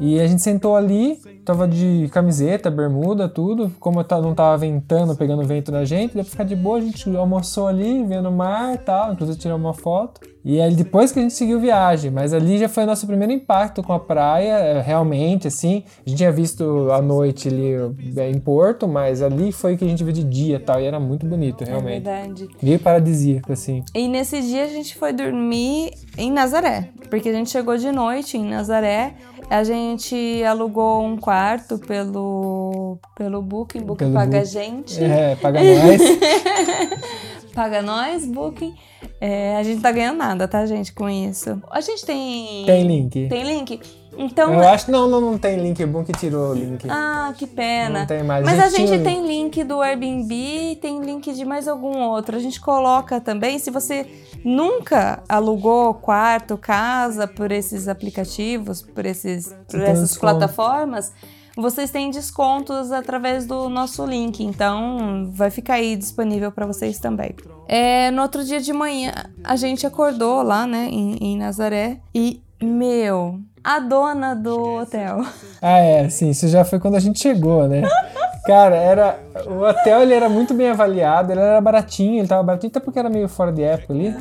E 0.01 0.19
a 0.19 0.27
gente 0.27 0.41
sentou 0.41 0.75
ali, 0.75 1.21
tava 1.45 1.69
de 1.69 2.09
camiseta, 2.11 2.71
bermuda, 2.71 3.29
tudo. 3.29 3.71
Como 3.79 4.03
não 4.23 4.35
tava 4.35 4.57
ventando, 4.57 5.15
pegando 5.15 5.43
vento 5.47 5.71
na 5.71 5.85
gente, 5.85 6.15
deu 6.15 6.25
pra 6.25 6.31
ficar 6.31 6.45
de 6.45 6.57
boa. 6.57 6.79
A 6.79 6.81
gente 6.81 7.15
almoçou 7.15 7.69
ali, 7.69 8.03
vendo 8.05 8.31
o 8.31 8.33
mar 8.33 8.75
e 8.75 8.79
tal. 8.79 9.13
Inclusive 9.13 9.39
tirou 9.39 9.59
uma 9.59 9.75
foto. 9.75 10.23
E 10.43 10.59
aí 10.59 10.75
depois 10.75 11.13
que 11.13 11.19
a 11.19 11.23
gente 11.23 11.35
seguiu 11.35 11.61
viagem. 11.61 12.11
Mas 12.11 12.33
ali 12.33 12.57
já 12.57 12.67
foi 12.67 12.85
o 12.85 12.87
nosso 12.87 13.07
primeiro 13.07 13.31
impacto 13.31 13.83
com 13.83 13.93
a 13.93 14.01
praia, 14.01 14.53
é, 14.55 14.81
realmente, 14.81 15.47
assim. 15.49 15.85
A 16.07 16.09
gente 16.09 16.17
tinha 16.19 16.33
visto 16.33 16.89
a 16.91 17.03
noite 17.03 17.49
ali 17.49 17.75
é, 18.17 18.31
em 18.31 18.41
Porto, 18.41 18.89
mas 18.89 19.21
ali 19.21 19.53
foi 19.53 19.75
o 19.75 19.77
que 19.79 19.85
a 19.85 19.89
gente 19.89 20.03
viu 20.03 20.15
de 20.15 20.25
dia 20.25 20.57
e 20.57 20.61
tal. 20.61 20.81
E 20.81 20.85
era 20.87 20.99
muito 20.99 21.27
bonito, 21.27 21.63
É 21.63 21.67
realmente. 21.67 22.03
verdade. 22.05 22.49
Meio 22.63 22.79
paradisíaco, 22.79 23.53
assim. 23.53 23.85
E 23.95 24.09
nesse 24.09 24.41
dia 24.41 24.65
a 24.65 24.69
gente 24.69 24.97
foi 24.97 25.13
dormir 25.13 25.93
em 26.17 26.33
Nazaré, 26.33 26.89
porque 27.11 27.29
a 27.29 27.33
gente 27.35 27.51
chegou 27.51 27.77
de 27.77 27.93
noite 27.93 28.39
em 28.39 28.49
Nazaré. 28.49 29.15
A 29.51 29.65
gente 29.65 29.90
alugou 30.49 31.03
um 31.05 31.17
quarto 31.17 31.79
pelo, 31.79 32.99
pelo 33.17 33.41
Booking, 33.43 33.81
Booking 33.81 34.05
Pelo 34.07 34.15
paga 34.15 34.39
a 34.39 34.41
Booking. 34.41 34.53
gente. 34.53 35.03
É, 35.05 35.37
paga 35.37 35.61
nós. 35.63 36.01
Paga 37.55 37.83
nós, 37.83 38.25
Booking. 38.27 38.75
É, 39.21 39.57
a 39.57 39.63
gente 39.65 39.83
tá 39.83 39.91
ganhando 39.91 40.19
nada, 40.19 40.47
tá, 40.47 40.65
gente, 40.67 40.93
com 40.93 41.09
isso. 41.11 41.61
A 41.71 41.81
gente 41.81 42.07
tem. 42.07 42.65
Tem 42.65 42.87
link. 42.87 43.29
Tem 43.29 43.43
link? 43.43 43.81
Então. 44.17 44.53
Eu 44.53 44.69
acho 44.69 44.87
que 44.87 44.93
não, 44.93 45.09
não, 45.09 45.21
não 45.21 45.39
tem 45.39 45.57
link. 45.57 45.83
É 45.83 45.87
bom 45.87 46.05
que 46.05 46.13
tirou 46.13 46.51
o 46.51 46.55
link. 46.55 46.87
Ah, 46.89 47.33
que 47.37 47.47
pena. 47.47 48.01
Não 48.01 48.07
tem 48.07 48.23
mais. 48.23 48.45
Mas 48.45 48.59
a 48.59 48.69
gente 48.69 49.03
tem 49.03 49.27
link 49.27 49.63
do 49.65 49.81
Airbnb 49.81 50.79
tem 50.81 51.01
link 51.01 51.33
de 51.33 51.45
mais 51.45 51.69
algum 51.69 51.99
outro. 51.99 52.37
A 52.37 52.41
gente 52.41 52.61
coloca 52.61 53.21
também, 53.21 53.59
se 53.59 53.71
você 53.71 54.07
nunca 54.45 55.23
alugou 55.29 55.95
quarto, 55.95 56.57
casa 56.57 57.27
por 57.27 57.53
esses 57.53 57.89
aplicativos, 57.89 58.83
por, 58.83 59.07
esses, 59.07 59.55
por 59.69 59.81
essas 59.81 60.11
desconto. 60.11 60.21
plataformas, 60.21 61.13
vocês 61.57 61.91
têm 61.91 62.11
descontos 62.11 62.93
através 62.93 63.47
do 63.47 63.69
nosso 63.69 64.05
link. 64.05 64.43
Então, 64.43 65.31
vai 65.33 65.51
ficar 65.51 65.75
aí 65.75 65.97
disponível 65.97 66.51
para 66.51 66.67
vocês 66.67 66.99
também. 66.99 67.35
É, 67.69 68.11
no 68.11 68.23
outro 68.23 68.45
dia 68.45 68.61
de 68.61 68.73
manhã, 68.73 69.13
a 69.45 69.57
gente 69.57 69.87
acordou 69.87 70.43
lá, 70.43 70.67
né, 70.67 70.89
em, 70.91 71.17
em 71.21 71.39
Nazaré 71.39 72.01
e, 72.15 72.41
meu, 72.63 73.41
a 73.63 73.79
dona 73.79 74.35
do 74.35 74.79
hotel. 74.79 75.25
Ah, 75.63 75.79
é, 75.79 76.09
sim, 76.09 76.31
isso 76.31 76.49
já 76.49 76.65
foi 76.65 76.79
quando 76.79 76.97
a 76.97 77.01
gente 77.01 77.21
chegou, 77.21 77.69
né? 77.69 77.83
Cara, 78.47 78.77
era. 78.77 79.19
O 79.47 79.63
hotel 79.63 80.03
ele 80.03 80.15
era 80.15 80.29
muito 80.29 80.55
bem 80.55 80.71
avaliado, 80.71 81.33
ele 81.33 81.41
era 81.41 81.61
baratinho, 81.61 82.21
ele 82.21 82.29
tava 82.29 82.43
baratinho, 82.43 82.71
até 82.71 82.81
porque 82.81 82.99
era 82.99 83.11
meio 83.11 83.29
fora 83.29 83.53
de 83.53 83.63
época 83.63 83.93
ali. 83.93 84.15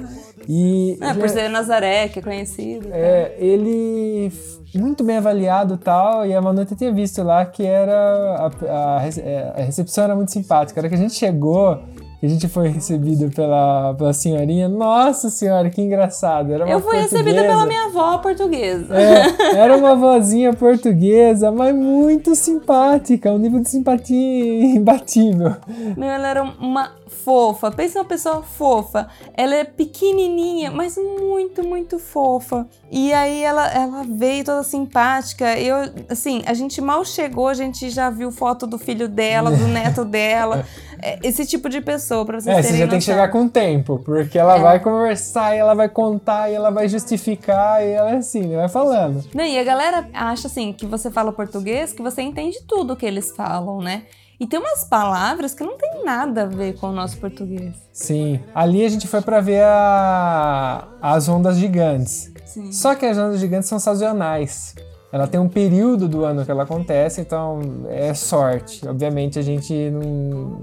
E. 0.47 0.97
É, 1.02 1.13
por 1.13 1.30
ser 1.30 1.49
Nazaré, 1.49 2.10
que 2.10 2.19
é 2.19 2.21
conhecido. 2.21 2.89
É, 2.91 3.34
ele 3.38 4.32
muito 4.75 5.04
bem 5.04 5.17
avaliado 5.17 5.75
e 5.75 5.78
tal, 5.78 6.25
e 6.25 6.36
a 6.36 6.41
Manu 6.41 6.62
até 6.62 6.75
tinha 6.75 6.91
visto 6.91 7.23
lá 7.23 7.45
que 7.45 7.65
era 7.65 7.91
a, 7.91 8.97
a 8.97 9.08
é, 9.17 9.54
a 9.56 9.62
recepção 9.62 10.04
era 10.04 10.15
muito 10.15 10.32
simpática. 10.32 10.80
A 10.80 10.82
hora 10.82 10.89
que 10.89 10.95
a 10.95 10.97
gente 10.97 11.13
chegou, 11.13 11.82
que 12.19 12.25
a 12.25 12.29
gente 12.29 12.47
foi 12.49 12.67
recebido 12.67 13.29
pela, 13.34 13.93
pela 13.93 14.12
senhorinha. 14.12 14.67
Nossa 14.67 15.29
senhora, 15.29 15.69
que 15.69 15.82
engraçado. 15.82 16.51
Era 16.51 16.65
uma 16.65 16.73
Eu 16.73 16.82
fui 16.82 16.97
recebida 16.97 17.41
pela 17.43 17.65
minha 17.65 17.86
avó 17.86 18.17
portuguesa. 18.17 18.93
É, 18.93 19.55
era 19.55 19.77
uma 19.77 19.95
vozinha 19.95 20.53
portuguesa, 20.53 21.49
mas 21.51 21.73
muito 21.73 22.36
simpática, 22.36 23.32
um 23.32 23.38
nível 23.38 23.62
de 23.62 23.69
simpatia 23.69 24.75
imbatível. 24.75 25.55
Meu, 25.95 26.10
ela 26.10 26.27
era 26.27 26.43
uma 26.43 26.91
fofa. 27.23 27.71
Pensa 27.71 27.99
uma 27.99 28.05
pessoa 28.05 28.41
fofa. 28.43 29.08
Ela 29.36 29.55
é 29.55 29.63
pequenininha, 29.63 30.71
mas 30.71 30.97
muito, 30.97 31.63
muito 31.63 31.99
fofa. 31.99 32.67
E 32.91 33.13
aí 33.13 33.43
ela, 33.43 33.67
ela 33.71 34.03
veio 34.08 34.43
toda 34.43 34.63
simpática. 34.63 35.58
Eu, 35.60 35.77
assim, 36.10 36.41
a 36.45 36.53
gente 36.53 36.82
mal 36.82 37.03
chegou, 37.05 37.47
a 37.47 37.53
gente 37.53 37.89
já 37.89 38.10
viu 38.10 38.32
foto 38.32 38.65
do 38.65 38.77
filho 38.79 39.08
dela, 39.08 39.51
do 39.51 39.67
neto 39.67 40.03
dela. 40.05 40.65
É, 41.01 41.17
Esse 41.23 41.45
tipo 41.45 41.69
de 41.69 41.79
pessoa, 41.82 42.25
pra 42.25 42.39
vocês 42.41 42.58
É, 42.58 42.62
terem 42.62 42.71
você 42.71 42.77
já 42.77 42.88
tem 42.88 42.99
que 42.99 43.05
noção. 43.08 43.13
chegar 43.13 43.27
com 43.32 43.47
tempo, 43.47 43.99
porque 44.03 44.38
ela 44.38 44.58
É. 44.58 44.60
vai 44.62 44.79
conversar, 44.79 45.55
e 45.55 45.60
ela 45.60 45.73
vai 45.73 45.88
contar, 45.88 46.49
e 46.49 46.55
ela 46.55 46.69
vai 46.71 46.88
justificar, 46.89 47.82
e 47.86 47.91
ela 47.91 48.12
é 48.12 48.15
assim, 48.17 48.55
vai 48.55 48.67
falando. 48.67 49.23
Não, 49.34 49.45
e 49.45 49.58
a 49.58 49.63
galera 49.63 50.10
acha 50.13 50.47
assim 50.47 50.73
que 50.73 50.86
você 50.86 51.10
fala 51.10 51.32
português, 51.32 51.93
que 51.93 52.01
você 52.01 52.21
entende 52.21 52.58
tudo 52.67 52.95
que 52.95 53.05
eles 53.05 53.32
falam, 53.36 53.79
né? 53.82 54.03
E 54.39 54.47
tem 54.47 54.58
umas 54.60 54.86
palavras 54.86 55.54
que 55.54 55.63
não 55.63 55.78
tem 55.78 56.04
nada 56.06 56.43
a 56.43 56.45
ver 56.45 56.78
com 56.80 56.88
o 56.88 56.91
nosso 56.93 57.17
português. 57.17 57.75
Sim. 57.91 58.39
Ali 58.56 58.86
a 58.86 58.89
gente 58.89 59.06
foi 59.08 59.21
pra 59.21 59.41
ver 59.41 59.62
a- 59.63 60.88
as 61.02 61.28
ondas 61.28 61.58
gigantes. 61.58 62.32
Sim. 62.45 62.71
Só 62.71 62.95
que 62.95 63.06
as 63.06 63.17
ondas 63.17 63.39
gigantes 63.39 63.67
são 63.67 63.78
sazonais. 63.80 64.75
Ela 65.12 65.28
tem 65.28 65.39
um 65.39 65.49
período 65.49 66.08
do 66.08 66.23
ano 66.23 66.45
que 66.45 66.52
ela 66.52 66.63
acontece, 66.63 67.19
então 67.19 67.60
é 67.89 68.13
sorte. 68.13 68.88
Obviamente 68.88 69.39
a 69.39 69.41
gente 69.41 69.73
não, 69.89 70.02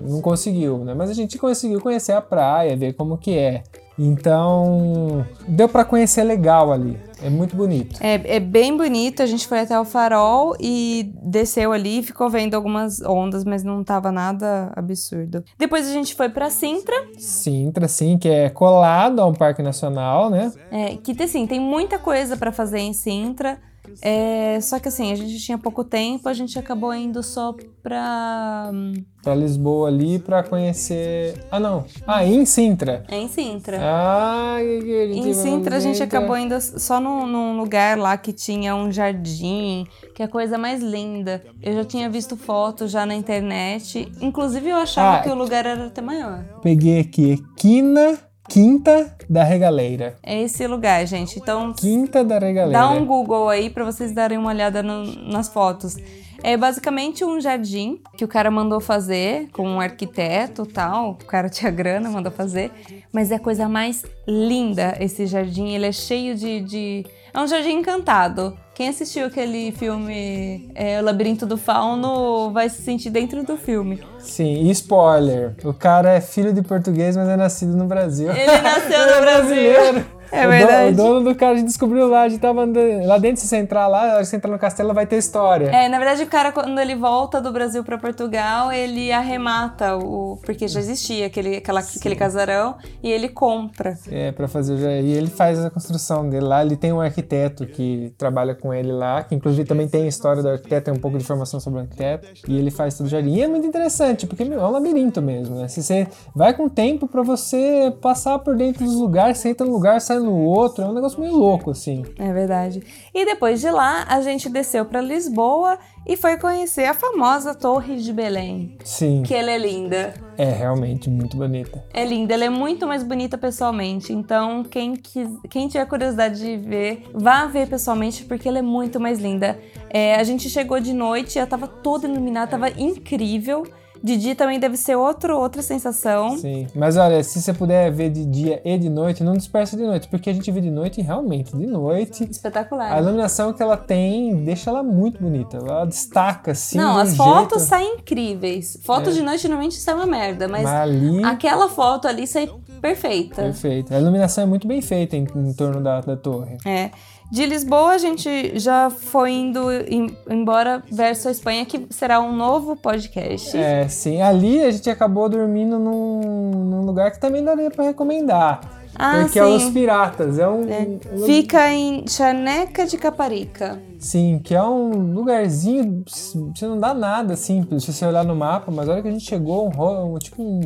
não 0.09 0.21
conseguiu, 0.23 0.79
né? 0.85 0.95
Mas 0.95 1.11
a 1.11 1.15
gente 1.15 1.37
conseguiu 1.37 1.81
conhecer 1.81 2.13
a 2.13 2.21
praia, 2.23 2.77
ver 2.77 2.93
como 2.95 3.19
que 3.19 3.37
é. 3.37 3.63
Então, 3.99 5.27
deu 5.49 5.69
pra 5.69 5.85
conhecer 5.85 6.23
legal 6.23 6.73
ali. 6.73 6.99
É 7.23 7.31
muito 7.31 7.57
bonito. 7.57 7.99
É, 8.01 8.37
é 8.37 8.41
bem 8.41 8.77
bonito, 8.77 9.23
a 9.23 9.27
gente 9.27 9.49
foi 9.49 9.61
até 9.61 9.79
o 9.81 9.85
farol 9.85 10.55
e 10.61 11.13
desceu 11.23 11.73
ali, 11.73 12.03
ficou 12.03 12.29
vendo 12.29 12.55
algumas 12.55 13.01
ondas, 13.01 13.43
mas 13.43 13.65
não 13.65 13.83
tava 13.83 14.13
nada 14.13 14.71
absurdo. 14.77 15.43
Depois 15.59 15.89
a 15.89 15.93
gente 15.93 16.15
foi 16.15 16.29
pra 16.29 16.51
Sintra, 16.51 16.95
Sintra, 17.17 17.89
sim, 17.89 18.19
que 18.19 18.29
é 18.29 18.51
colado 18.51 19.21
a 19.21 19.27
um 19.27 19.33
parque 19.33 19.63
nacional, 19.63 20.29
né? 20.29 20.53
é, 20.71 20.97
que 20.97 21.17
assim, 21.23 21.47
tem 21.47 21.59
muita 21.59 21.99
coisa 21.99 22.37
pra 22.37 22.53
fazer 22.53 22.81
em 22.81 22.93
Sintra. 22.93 23.59
É, 24.03 24.59
só 24.61 24.79
que 24.79 24.89
assim, 24.89 25.13
a 25.13 25.17
gente 25.17 25.39
tinha 25.39 25.59
pouco 25.59 25.83
tempo, 25.85 26.29
a 26.29 26.33
gente 26.35 26.59
acabou 26.59 26.93
indo 26.95 27.23
só 27.23 27.55
pra. 27.83 28.71
hum, 28.73 28.95
Pra 29.23 29.35
Lisboa 29.35 29.89
ali 29.89 30.21
pra 30.21 30.45
conhecer. 30.45 31.35
Ah, 31.51 31.59
não. 31.59 31.85
Ah, 32.07 32.25
em 32.25 32.45
Sintra. 32.47 33.05
É 33.09 33.17
em 33.17 33.27
Sintra. 33.27 33.79
Ah, 33.83 34.59
Em 34.63 35.33
Sintra 35.35 35.77
a 35.77 35.81
gente 35.81 36.01
acabou 36.01 36.37
indo 36.37 36.61
só 36.61 37.01
num, 37.01 37.27
num 37.27 37.59
lugar 37.59 37.99
lá 37.99 38.17
que 38.17 38.33
tinha 38.33 38.75
um 38.77 38.93
jardim, 38.93 39.85
que 40.15 40.23
é 40.23 40.27
a 40.27 40.29
coisa 40.29 40.57
mais 40.57 40.81
linda. 40.81 41.43
Eu 41.61 41.73
já 41.75 41.85
tinha 41.85 42.09
visto 42.09 42.37
fotos 42.37 42.93
já 42.93 43.05
na 43.05 43.17
internet. 43.17 44.09
Inclusive 44.21 44.69
eu 44.69 44.77
achava 44.77 45.17
Ah, 45.19 45.23
que 45.23 45.29
o 45.29 45.35
lugar 45.35 45.67
era 45.67 45.87
até 45.87 46.01
maior. 46.01 46.45
Peguei 46.63 47.01
aqui 47.01 47.43
Quina, 47.57 48.17
Quinta 48.49 49.13
da 49.29 49.43
Regaleira. 49.45 50.17
É 50.23 50.41
esse 50.43 50.67
lugar, 50.67 51.05
gente. 51.07 51.39
Então 51.39 51.73
Quinta 51.73 52.25
da 52.25 52.39
Regaleira. 52.39 52.79
dá 52.79 52.89
um 52.91 53.05
Google 53.05 53.49
aí 53.49 53.69
pra 53.71 53.85
vocês 53.85 54.13
darem 54.13 54.39
uma 54.39 54.51
olhada 54.51 54.83
no- 54.83 55.05
nas 55.31 55.49
fotos. 55.49 55.97
É 56.43 56.57
basicamente 56.57 57.25
um 57.25 57.41
jardim 57.41 58.01
que 58.17 58.25
o 58.25 58.29
cara 58.29 58.51
mandou 58.51 58.79
fazer 58.81 59.49
com 59.53 59.67
um 59.69 59.81
arquiteto 59.81 60.65
tal. 60.67 61.11
O 61.13 61.25
cara 61.25 61.49
tinha 61.49 61.71
grana, 61.71 62.09
mandou 62.11 62.31
fazer. 62.31 62.71
Mas 63.13 63.31
é 63.33 63.37
a 63.37 63.41
coisa 63.41 63.69
mais 63.69 64.05
linda 64.29 64.97
esse 65.01 65.27
jardim. 65.27 65.71
Ele 65.75 65.87
é 65.87 65.93
cheio 65.93 66.37
de. 66.37 66.61
de... 66.61 67.07
É 67.35 67.41
um 67.41 67.47
jardim 67.49 67.73
encantado. 67.79 68.57
Quem 68.77 68.91
assistiu 68.91 69.25
aquele 69.25 69.73
filme 69.73 70.71
é, 70.75 71.01
O 71.01 71.05
Labirinto 71.07 71.47
do 71.47 71.57
Fauno 71.57 72.51
vai 72.53 72.69
se 72.69 72.83
sentir 72.83 73.09
dentro 73.09 73.43
do 73.43 73.57
filme. 73.57 74.03
Sim, 74.19 74.65
e 74.67 74.71
spoiler. 74.71 75.55
O 75.65 75.73
cara 75.73 76.13
é 76.13 76.21
filho 76.21 76.53
de 76.53 76.61
português, 76.61 77.17
mas 77.17 77.27
é 77.27 77.39
nascido 77.39 77.75
no 77.75 77.87
Brasil. 77.87 78.31
Ele 78.31 78.61
nasceu 78.61 79.15
no 79.15 79.21
Brasil. 79.25 80.05
É 80.33 80.47
o, 80.47 80.51
verdade. 80.51 80.95
Do, 80.95 81.03
o 81.03 81.07
dono 81.07 81.31
do 81.31 81.35
cara 81.35 81.59
a 81.59 81.63
descobriu 81.63 82.09
lá, 82.09 82.23
a 82.23 82.29
gente 82.29 82.41
tava 82.41 82.63
andando, 82.63 83.07
lá 83.07 83.19
dentro, 83.19 83.41
se 83.41 83.49
você 83.49 83.57
entrar 83.57 83.87
lá, 83.87 84.23
se 84.25 84.31
você 84.31 84.37
entrar 84.37 84.51
no 84.51 84.59
castelo, 84.59 84.93
vai 84.95 85.07
ter 85.07 85.17
história. 85.17 85.67
É, 85.67 85.89
na 85.89 85.99
verdade, 85.99 86.23
o 86.23 86.27
cara, 86.27 86.53
quando 86.53 86.79
ele 86.79 86.95
volta 86.95 87.41
do 87.41 87.53
Brasil 87.53 87.83
pra 87.85 87.99
Portugal, 87.99 88.73
ele 88.73 89.13
arremata 89.13 89.97
o. 89.97 90.39
Porque 90.45 90.69
já 90.69 90.81
existia 90.81 91.27
aquele, 91.27 91.57
aquela, 91.57 91.81
aquele 91.81 92.17
casarão 92.17 92.77
e 93.03 93.11
ele 93.11 93.29
compra. 93.29 93.97
É, 94.11 94.33
pra 94.33 94.49
fazer 94.49 94.75
o. 94.75 94.79
E 94.79 95.13
ele 95.13 95.29
faz 95.29 95.65
a 95.65 95.71
construção 95.71 96.29
dele 96.29 96.47
lá. 96.47 96.65
Ele 96.65 96.77
tem 96.77 96.93
um 96.93 97.01
arquiteto 97.01 97.67
que 97.67 98.15
trabalha 98.19 98.55
com 98.55 98.73
ele 98.73 98.93
lá, 98.93 99.23
que 99.23 99.35
inclusive 99.35 99.67
também 99.67 99.89
tem 99.89 100.05
a 100.05 100.09
história 100.09 100.43
do 100.43 100.49
arquiteto, 100.49 100.87
tem 100.87 100.95
um 100.95 101.01
pouco 101.01 101.17
de 101.17 101.25
informação 101.25 101.61
sobre 101.61 101.81
o 101.81 101.83
arquiteto. 101.83 102.29
E 102.49 102.59
ele 102.59 102.71
faz 102.71 102.97
todo 102.97 103.07
o 103.07 103.09
jardim. 103.09 103.35
E 103.35 103.43
é 103.43 103.49
muito 103.49 103.67
interessante, 103.67 104.27
porque 104.27 104.45
meu, 104.45 104.61
é 104.61 104.67
um 104.67 104.71
labirinto 104.71 105.21
mesmo, 105.23 105.57
né? 105.57 105.69
Se 105.69 105.83
você 105.83 106.07
vai 106.35 106.55
com 106.55 106.69
tempo 106.69 107.07
pra 107.07 107.23
você 107.23 107.93
passar 108.01 108.39
por 108.39 108.57
dentro 108.57 108.85
dos 108.85 108.95
lugares, 108.95 109.39
você 109.39 109.51
entra 109.51 109.67
num 109.67 109.73
lugar, 109.73 110.01
sai 110.01 110.16
no 110.19 110.35
outro, 110.35 110.85
é 110.85 110.87
um 110.89 110.93
negócio 110.95 111.21
meio 111.21 111.35
louco, 111.37 111.71
assim. 111.71 112.05
É 112.19 112.33
verdade. 112.33 112.83
E 113.15 113.25
depois 113.25 113.61
de 113.61 113.71
lá, 113.71 114.05
a 114.09 114.21
gente 114.21 114.49
desceu 114.49 114.85
pra 114.85 115.01
Lisboa 115.01 115.79
e 116.07 116.17
foi 116.17 116.37
conhecer 116.39 116.85
a 116.85 116.95
famosa 116.95 117.55
Torre 117.55 117.97
de 117.97 118.13
Belém. 118.13 118.77
Sim, 118.85 119.23
Que 119.25 119.35
ela 119.35 119.51
é 119.51 119.59
linda. 119.59 120.15
é 120.39 120.45
realmente 120.51 121.11
muito 121.11 121.37
bonita. 121.37 121.85
É 121.93 122.05
linda, 122.05 122.35
ela 122.35 122.45
é 122.45 122.51
muito 122.51 122.87
mais 122.87 123.03
bonita 123.03 123.37
pessoalmente. 123.37 124.13
Então, 124.13 124.63
quem, 124.63 124.95
quis, 124.95 125.29
quem 125.51 125.67
tiver 125.67 125.85
curiosidade 125.87 126.39
de 126.39 126.57
ver, 126.57 127.03
vá 127.13 127.47
ver 127.47 127.69
pessoalmente, 127.69 128.25
porque 128.25 128.49
ela 128.49 128.59
é 128.59 128.63
muito 128.63 129.01
mais 129.01 129.19
linda. 129.19 129.59
É, 129.91 130.15
a 130.15 130.23
gente 130.23 130.49
chegou 130.49 130.79
de 130.79 130.93
noite, 130.93 131.39
ela 131.39 131.47
tava 131.47 131.67
toda 131.67 132.07
iluminada, 132.07 132.51
tava 132.53 132.71
incrível. 132.71 133.65
De 134.07 134.17
dia 134.17 134.37
também 134.37 134.61
deve 134.61 134.77
ser 134.77 134.95
outro, 134.97 135.37
outra 135.37 135.61
sensação. 135.63 136.39
Sim, 136.39 136.69
mas 136.75 136.97
olha, 136.97 137.23
se 137.25 137.41
você 137.43 137.53
puder 137.53 137.91
ver 137.91 138.09
de 138.11 138.25
dia 138.25 138.61
e 138.65 138.79
de 138.79 138.89
noite, 138.89 139.25
não 139.25 139.33
dispersa 139.33 139.77
de 139.77 139.83
noite, 139.83 140.07
porque 140.09 140.31
a 140.31 140.33
gente 140.33 140.51
vê 140.53 140.61
de 140.61 140.71
noite 140.71 141.01
realmente, 141.03 141.57
de 141.57 141.67
noite, 141.67 142.23
a 142.23 142.27
Espetacular. 142.27 142.99
iluminação 143.03 143.53
que 143.53 143.63
ela 143.63 143.77
tem 143.77 144.35
deixa 144.45 144.71
ela 144.71 144.83
muito 144.83 145.21
bonita. 145.21 145.57
Ela 145.57 145.85
destaca 145.85 146.53
assim. 146.53 146.79
Não, 146.79 146.93
de 146.93 146.99
um 146.99 147.01
as 147.03 147.17
fotos 147.17 147.59
jeito, 147.63 147.69
saem 147.69 147.95
incríveis. 147.97 148.79
Foto 148.83 149.11
É. 149.11 149.13
de 149.13 149.23
noite 149.23 149.49
normalmente 149.49 149.75
sai 149.77 149.95
uma 149.95 150.07
merda, 150.07 150.47
mas 150.47 150.63
mas 150.63 150.73
ali. 150.73 151.25
aquela 151.25 151.69
foto 151.69 152.07
ali 152.07 152.27
sai 152.27 152.49
perfeita. 152.81 153.43
Perfeito. 153.43 153.93
A 153.93 153.99
iluminação 153.99 154.45
é 154.45 154.47
muito 154.47 154.69
bem 154.69 154.81
feita 154.81 155.17
em, 155.17 155.27
em 155.35 155.53
torno 155.53 155.83
da, 155.83 156.01
da 156.01 156.17
torre. 156.17 156.57
É. 156.65 156.91
De 157.31 157.45
Lisboa, 157.45 157.91
a 157.93 157.99
gente 157.99 158.59
já 158.59 158.89
foi 158.89 159.33
indo 159.33 159.71
em- 159.73 160.17
embora 160.31 160.83
verso 160.91 161.29
a 161.29 161.31
Espanha, 161.31 161.65
que 161.67 161.87
será 161.91 162.21
um 162.21 162.35
novo 162.35 162.77
podcast. 162.77 163.57
É, 163.57 163.89
sim. 163.89 164.23
Ali 164.23 164.63
a 164.63 164.71
gente 164.71 164.89
acabou 164.89 165.29
dormindo 165.29 165.79
num, 165.79 166.21
num 166.65 166.83
lugar 166.87 167.11
que 167.11 167.21
também 167.21 167.43
daria 167.43 167.71
pra 167.71 167.85
recomendar. 167.85 168.61
Ah, 168.99 169.19
porque 169.23 169.39
é 169.39 169.45
sim. 169.45 169.57
Os 169.57 169.71
Piratas. 169.71 170.39
É 170.39 170.49
um. 170.49 170.67
É. 170.71 170.87
Fica 171.27 171.71
em 171.75 172.07
Chaneca 172.09 172.87
de 172.87 172.97
Caparica. 172.97 173.79
Sim, 173.99 174.41
que 174.43 174.55
é 174.55 174.63
um 174.63 175.13
lugarzinho. 175.13 176.03
Você 176.07 176.67
não 176.67 176.79
dá 176.81 176.95
nada 176.95 177.37
simples 177.37 177.85
se 177.85 177.93
você 177.93 178.07
olhar 178.07 178.25
no 178.25 178.35
mapa, 178.35 178.71
mas 178.73 178.89
a 178.89 178.93
hora 178.93 179.03
que 179.03 179.09
a 179.09 179.11
gente 179.11 179.25
chegou, 179.25 179.69
um, 179.69 180.15
um- 180.15 180.19
tipo 180.19 180.43
um. 180.43 180.61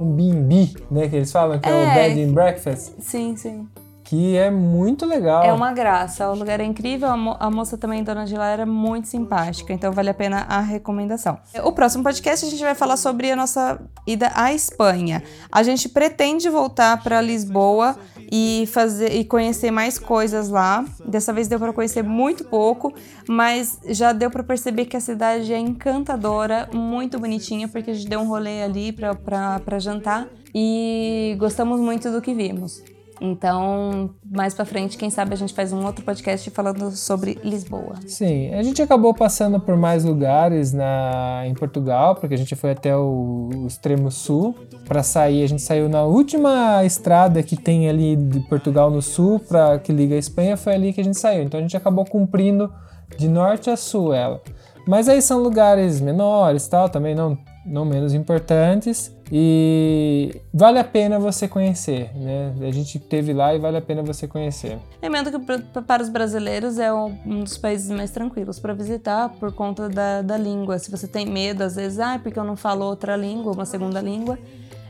Um 0.00 0.12
B&B, 0.14 0.70
né? 0.90 1.08
Que 1.08 1.16
eles 1.16 1.30
falam 1.30 1.58
que 1.58 1.68
é, 1.68 1.72
o 1.72 1.74
É. 1.76 1.94
Bed 2.08 2.22
and 2.22 2.32
Breakfast. 2.32 2.92
Sim, 3.00 3.36
sim. 3.36 3.68
Que 4.10 4.36
é 4.36 4.50
muito 4.50 5.06
legal. 5.06 5.44
É 5.44 5.52
uma 5.52 5.72
graça. 5.72 6.28
O 6.32 6.34
lugar 6.34 6.58
é 6.58 6.64
incrível. 6.64 7.08
A, 7.08 7.16
mo- 7.16 7.36
a 7.38 7.48
moça 7.48 7.78
também, 7.78 8.02
dona 8.02 8.24
de 8.24 8.34
lá, 8.34 8.48
era 8.48 8.66
muito 8.66 9.06
simpática. 9.06 9.72
Então 9.72 9.92
vale 9.92 10.10
a 10.10 10.14
pena 10.14 10.46
a 10.48 10.58
recomendação. 10.60 11.38
O 11.62 11.70
próximo 11.70 12.02
podcast 12.02 12.44
a 12.44 12.50
gente 12.50 12.60
vai 12.60 12.74
falar 12.74 12.96
sobre 12.96 13.30
a 13.30 13.36
nossa 13.36 13.80
ida 14.04 14.32
à 14.34 14.52
Espanha. 14.52 15.22
A 15.52 15.62
gente 15.62 15.88
pretende 15.88 16.48
voltar 16.48 17.00
para 17.04 17.20
Lisboa 17.20 17.96
e 18.32 18.68
fazer 18.72 19.12
e 19.14 19.24
conhecer 19.24 19.70
mais 19.70 19.96
coisas 19.96 20.48
lá. 20.48 20.84
Dessa 21.06 21.32
vez 21.32 21.46
deu 21.46 21.60
para 21.60 21.72
conhecer 21.72 22.02
muito 22.02 22.44
pouco, 22.46 22.92
mas 23.28 23.78
já 23.90 24.12
deu 24.12 24.28
para 24.28 24.42
perceber 24.42 24.86
que 24.86 24.96
a 24.96 25.00
cidade 25.00 25.52
é 25.54 25.58
encantadora, 25.58 26.68
muito 26.72 27.16
bonitinha, 27.16 27.68
porque 27.68 27.92
a 27.92 27.94
gente 27.94 28.08
deu 28.08 28.18
um 28.18 28.26
rolê 28.26 28.60
ali 28.60 28.90
para 28.92 29.78
jantar 29.78 30.26
e 30.52 31.36
gostamos 31.38 31.78
muito 31.78 32.10
do 32.10 32.20
que 32.20 32.34
vimos. 32.34 32.82
Então, 33.20 34.10
mais 34.24 34.54
pra 34.54 34.64
frente, 34.64 34.96
quem 34.96 35.10
sabe 35.10 35.34
a 35.34 35.36
gente 35.36 35.52
faz 35.52 35.72
um 35.72 35.84
outro 35.84 36.04
podcast 36.04 36.48
falando 36.50 36.90
sobre 36.92 37.38
Lisboa. 37.44 37.96
Sim, 38.06 38.54
a 38.54 38.62
gente 38.62 38.80
acabou 38.80 39.12
passando 39.12 39.60
por 39.60 39.76
mais 39.76 40.04
lugares 40.04 40.72
na, 40.72 41.42
em 41.46 41.54
Portugal, 41.54 42.14
porque 42.14 42.34
a 42.34 42.38
gente 42.38 42.56
foi 42.56 42.70
até 42.70 42.96
o, 42.96 43.50
o 43.54 43.66
extremo 43.66 44.10
sul. 44.10 44.54
Para 44.88 45.02
sair, 45.02 45.44
a 45.44 45.46
gente 45.46 45.60
saiu 45.60 45.88
na 45.88 46.02
última 46.02 46.82
estrada 46.84 47.42
que 47.42 47.56
tem 47.56 47.88
ali 47.88 48.16
de 48.16 48.40
Portugal 48.40 48.90
no 48.90 49.02
sul, 49.02 49.38
para 49.38 49.78
que 49.78 49.92
liga 49.92 50.14
a 50.14 50.18
Espanha, 50.18 50.56
foi 50.56 50.74
ali 50.74 50.92
que 50.92 51.00
a 51.00 51.04
gente 51.04 51.18
saiu. 51.18 51.42
Então 51.42 51.58
a 51.60 51.62
gente 51.62 51.76
acabou 51.76 52.06
cumprindo 52.06 52.72
de 53.18 53.28
norte 53.28 53.68
a 53.68 53.76
sul 53.76 54.14
ela. 54.14 54.40
Mas 54.86 55.08
aí 55.08 55.20
são 55.20 55.40
lugares 55.40 56.00
menores, 56.00 56.66
tal, 56.66 56.88
também 56.88 57.14
não 57.14 57.36
não 57.64 57.84
menos 57.84 58.14
importantes, 58.14 59.14
e 59.32 60.40
vale 60.52 60.78
a 60.78 60.84
pena 60.84 61.18
você 61.18 61.46
conhecer, 61.46 62.10
né? 62.16 62.52
A 62.62 62.72
gente 62.72 62.98
teve 62.98 63.32
lá 63.32 63.54
e 63.54 63.58
vale 63.58 63.76
a 63.76 63.82
pena 63.82 64.02
você 64.02 64.26
conhecer. 64.26 64.78
Lembrando 65.00 65.30
que 65.30 65.80
para 65.82 66.02
os 66.02 66.08
brasileiros 66.08 66.78
é 66.78 66.92
um 66.92 67.44
dos 67.44 67.56
países 67.56 67.90
mais 67.90 68.10
tranquilos 68.10 68.58
para 68.58 68.74
visitar 68.74 69.28
por 69.28 69.52
conta 69.52 69.88
da, 69.88 70.20
da 70.22 70.36
língua. 70.36 70.78
Se 70.78 70.90
você 70.90 71.06
tem 71.06 71.26
medo, 71.26 71.62
às 71.62 71.76
vezes, 71.76 72.00
ah, 72.00 72.18
porque 72.20 72.38
eu 72.38 72.44
não 72.44 72.56
falo 72.56 72.84
outra 72.84 73.14
língua, 73.16 73.52
uma 73.52 73.66
segunda 73.66 74.00
língua, 74.00 74.38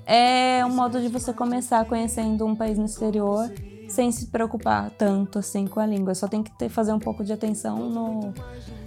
é 0.07 0.65
um 0.65 0.75
modo 0.75 1.01
de 1.01 1.09
você 1.09 1.33
começar 1.33 1.85
conhecendo 1.85 2.47
um 2.47 2.57
país 2.57 2.79
no 2.79 2.87
exterior 2.87 3.51
sem 3.91 4.11
se 4.13 4.27
preocupar 4.27 4.91
tanto 4.97 5.39
assim 5.39 5.67
com 5.67 5.81
a 5.81 5.87
língua. 5.87 6.15
Só 6.15 6.29
tem 6.29 6.43
que 6.43 6.51
ter, 6.53 6.69
fazer 6.69 6.93
um 6.93 6.99
pouco 6.99 7.25
de 7.25 7.33
atenção 7.33 7.77
no, 7.77 8.33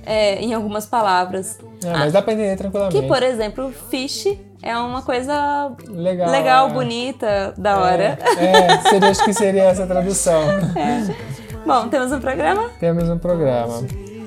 é, 0.05 0.41
em 0.41 0.53
algumas 0.53 0.85
palavras. 0.85 1.59
É, 1.83 1.91
mas 1.91 2.07
ah, 2.07 2.09
dá 2.11 2.21
pra 2.21 2.33
entender 2.33 2.57
tranquilamente. 2.57 3.01
Que, 3.01 3.07
por 3.07 3.21
exemplo, 3.21 3.71
fish 3.89 4.37
é 4.61 4.77
uma 4.77 5.01
coisa 5.01 5.71
legal, 5.89 6.31
legal 6.31 6.69
é. 6.69 6.73
bonita, 6.73 7.53
da 7.57 7.77
hora. 7.77 8.17
É, 8.37 8.45
é, 8.45 8.81
seria, 8.81 9.09
acho 9.09 9.25
que 9.25 9.33
seria 9.33 9.63
essa 9.63 9.85
tradução. 9.85 10.41
É. 10.75 11.33
Bom, 11.65 11.87
temos 11.87 12.11
um 12.11 12.19
programa? 12.19 12.69
Temos 12.79 13.09
um 13.09 13.17
programa. 13.17 13.85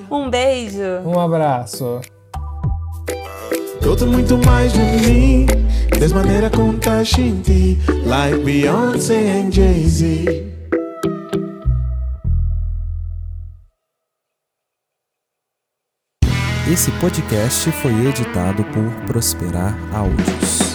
Um 0.09 0.27
beijo. 0.29 0.81
Um 1.05 1.19
abraço. 1.19 2.01
Tudo 3.81 4.07
muito 4.07 4.37
mais 4.39 4.73
de 4.73 4.79
mim, 4.79 5.45
desmaneira 5.99 6.49
com 6.49 6.77
Tashinti, 6.77 7.77
like 8.05 8.39
Beyoncé 8.39 9.15
and 9.15 9.51
Jay-Z. 9.51 10.56
Esse 16.69 16.91
podcast 16.99 17.71
foi 17.71 17.93
editado 18.07 18.61
por 18.65 18.91
Prosperar 19.05 19.73
Áudios. 19.93 20.66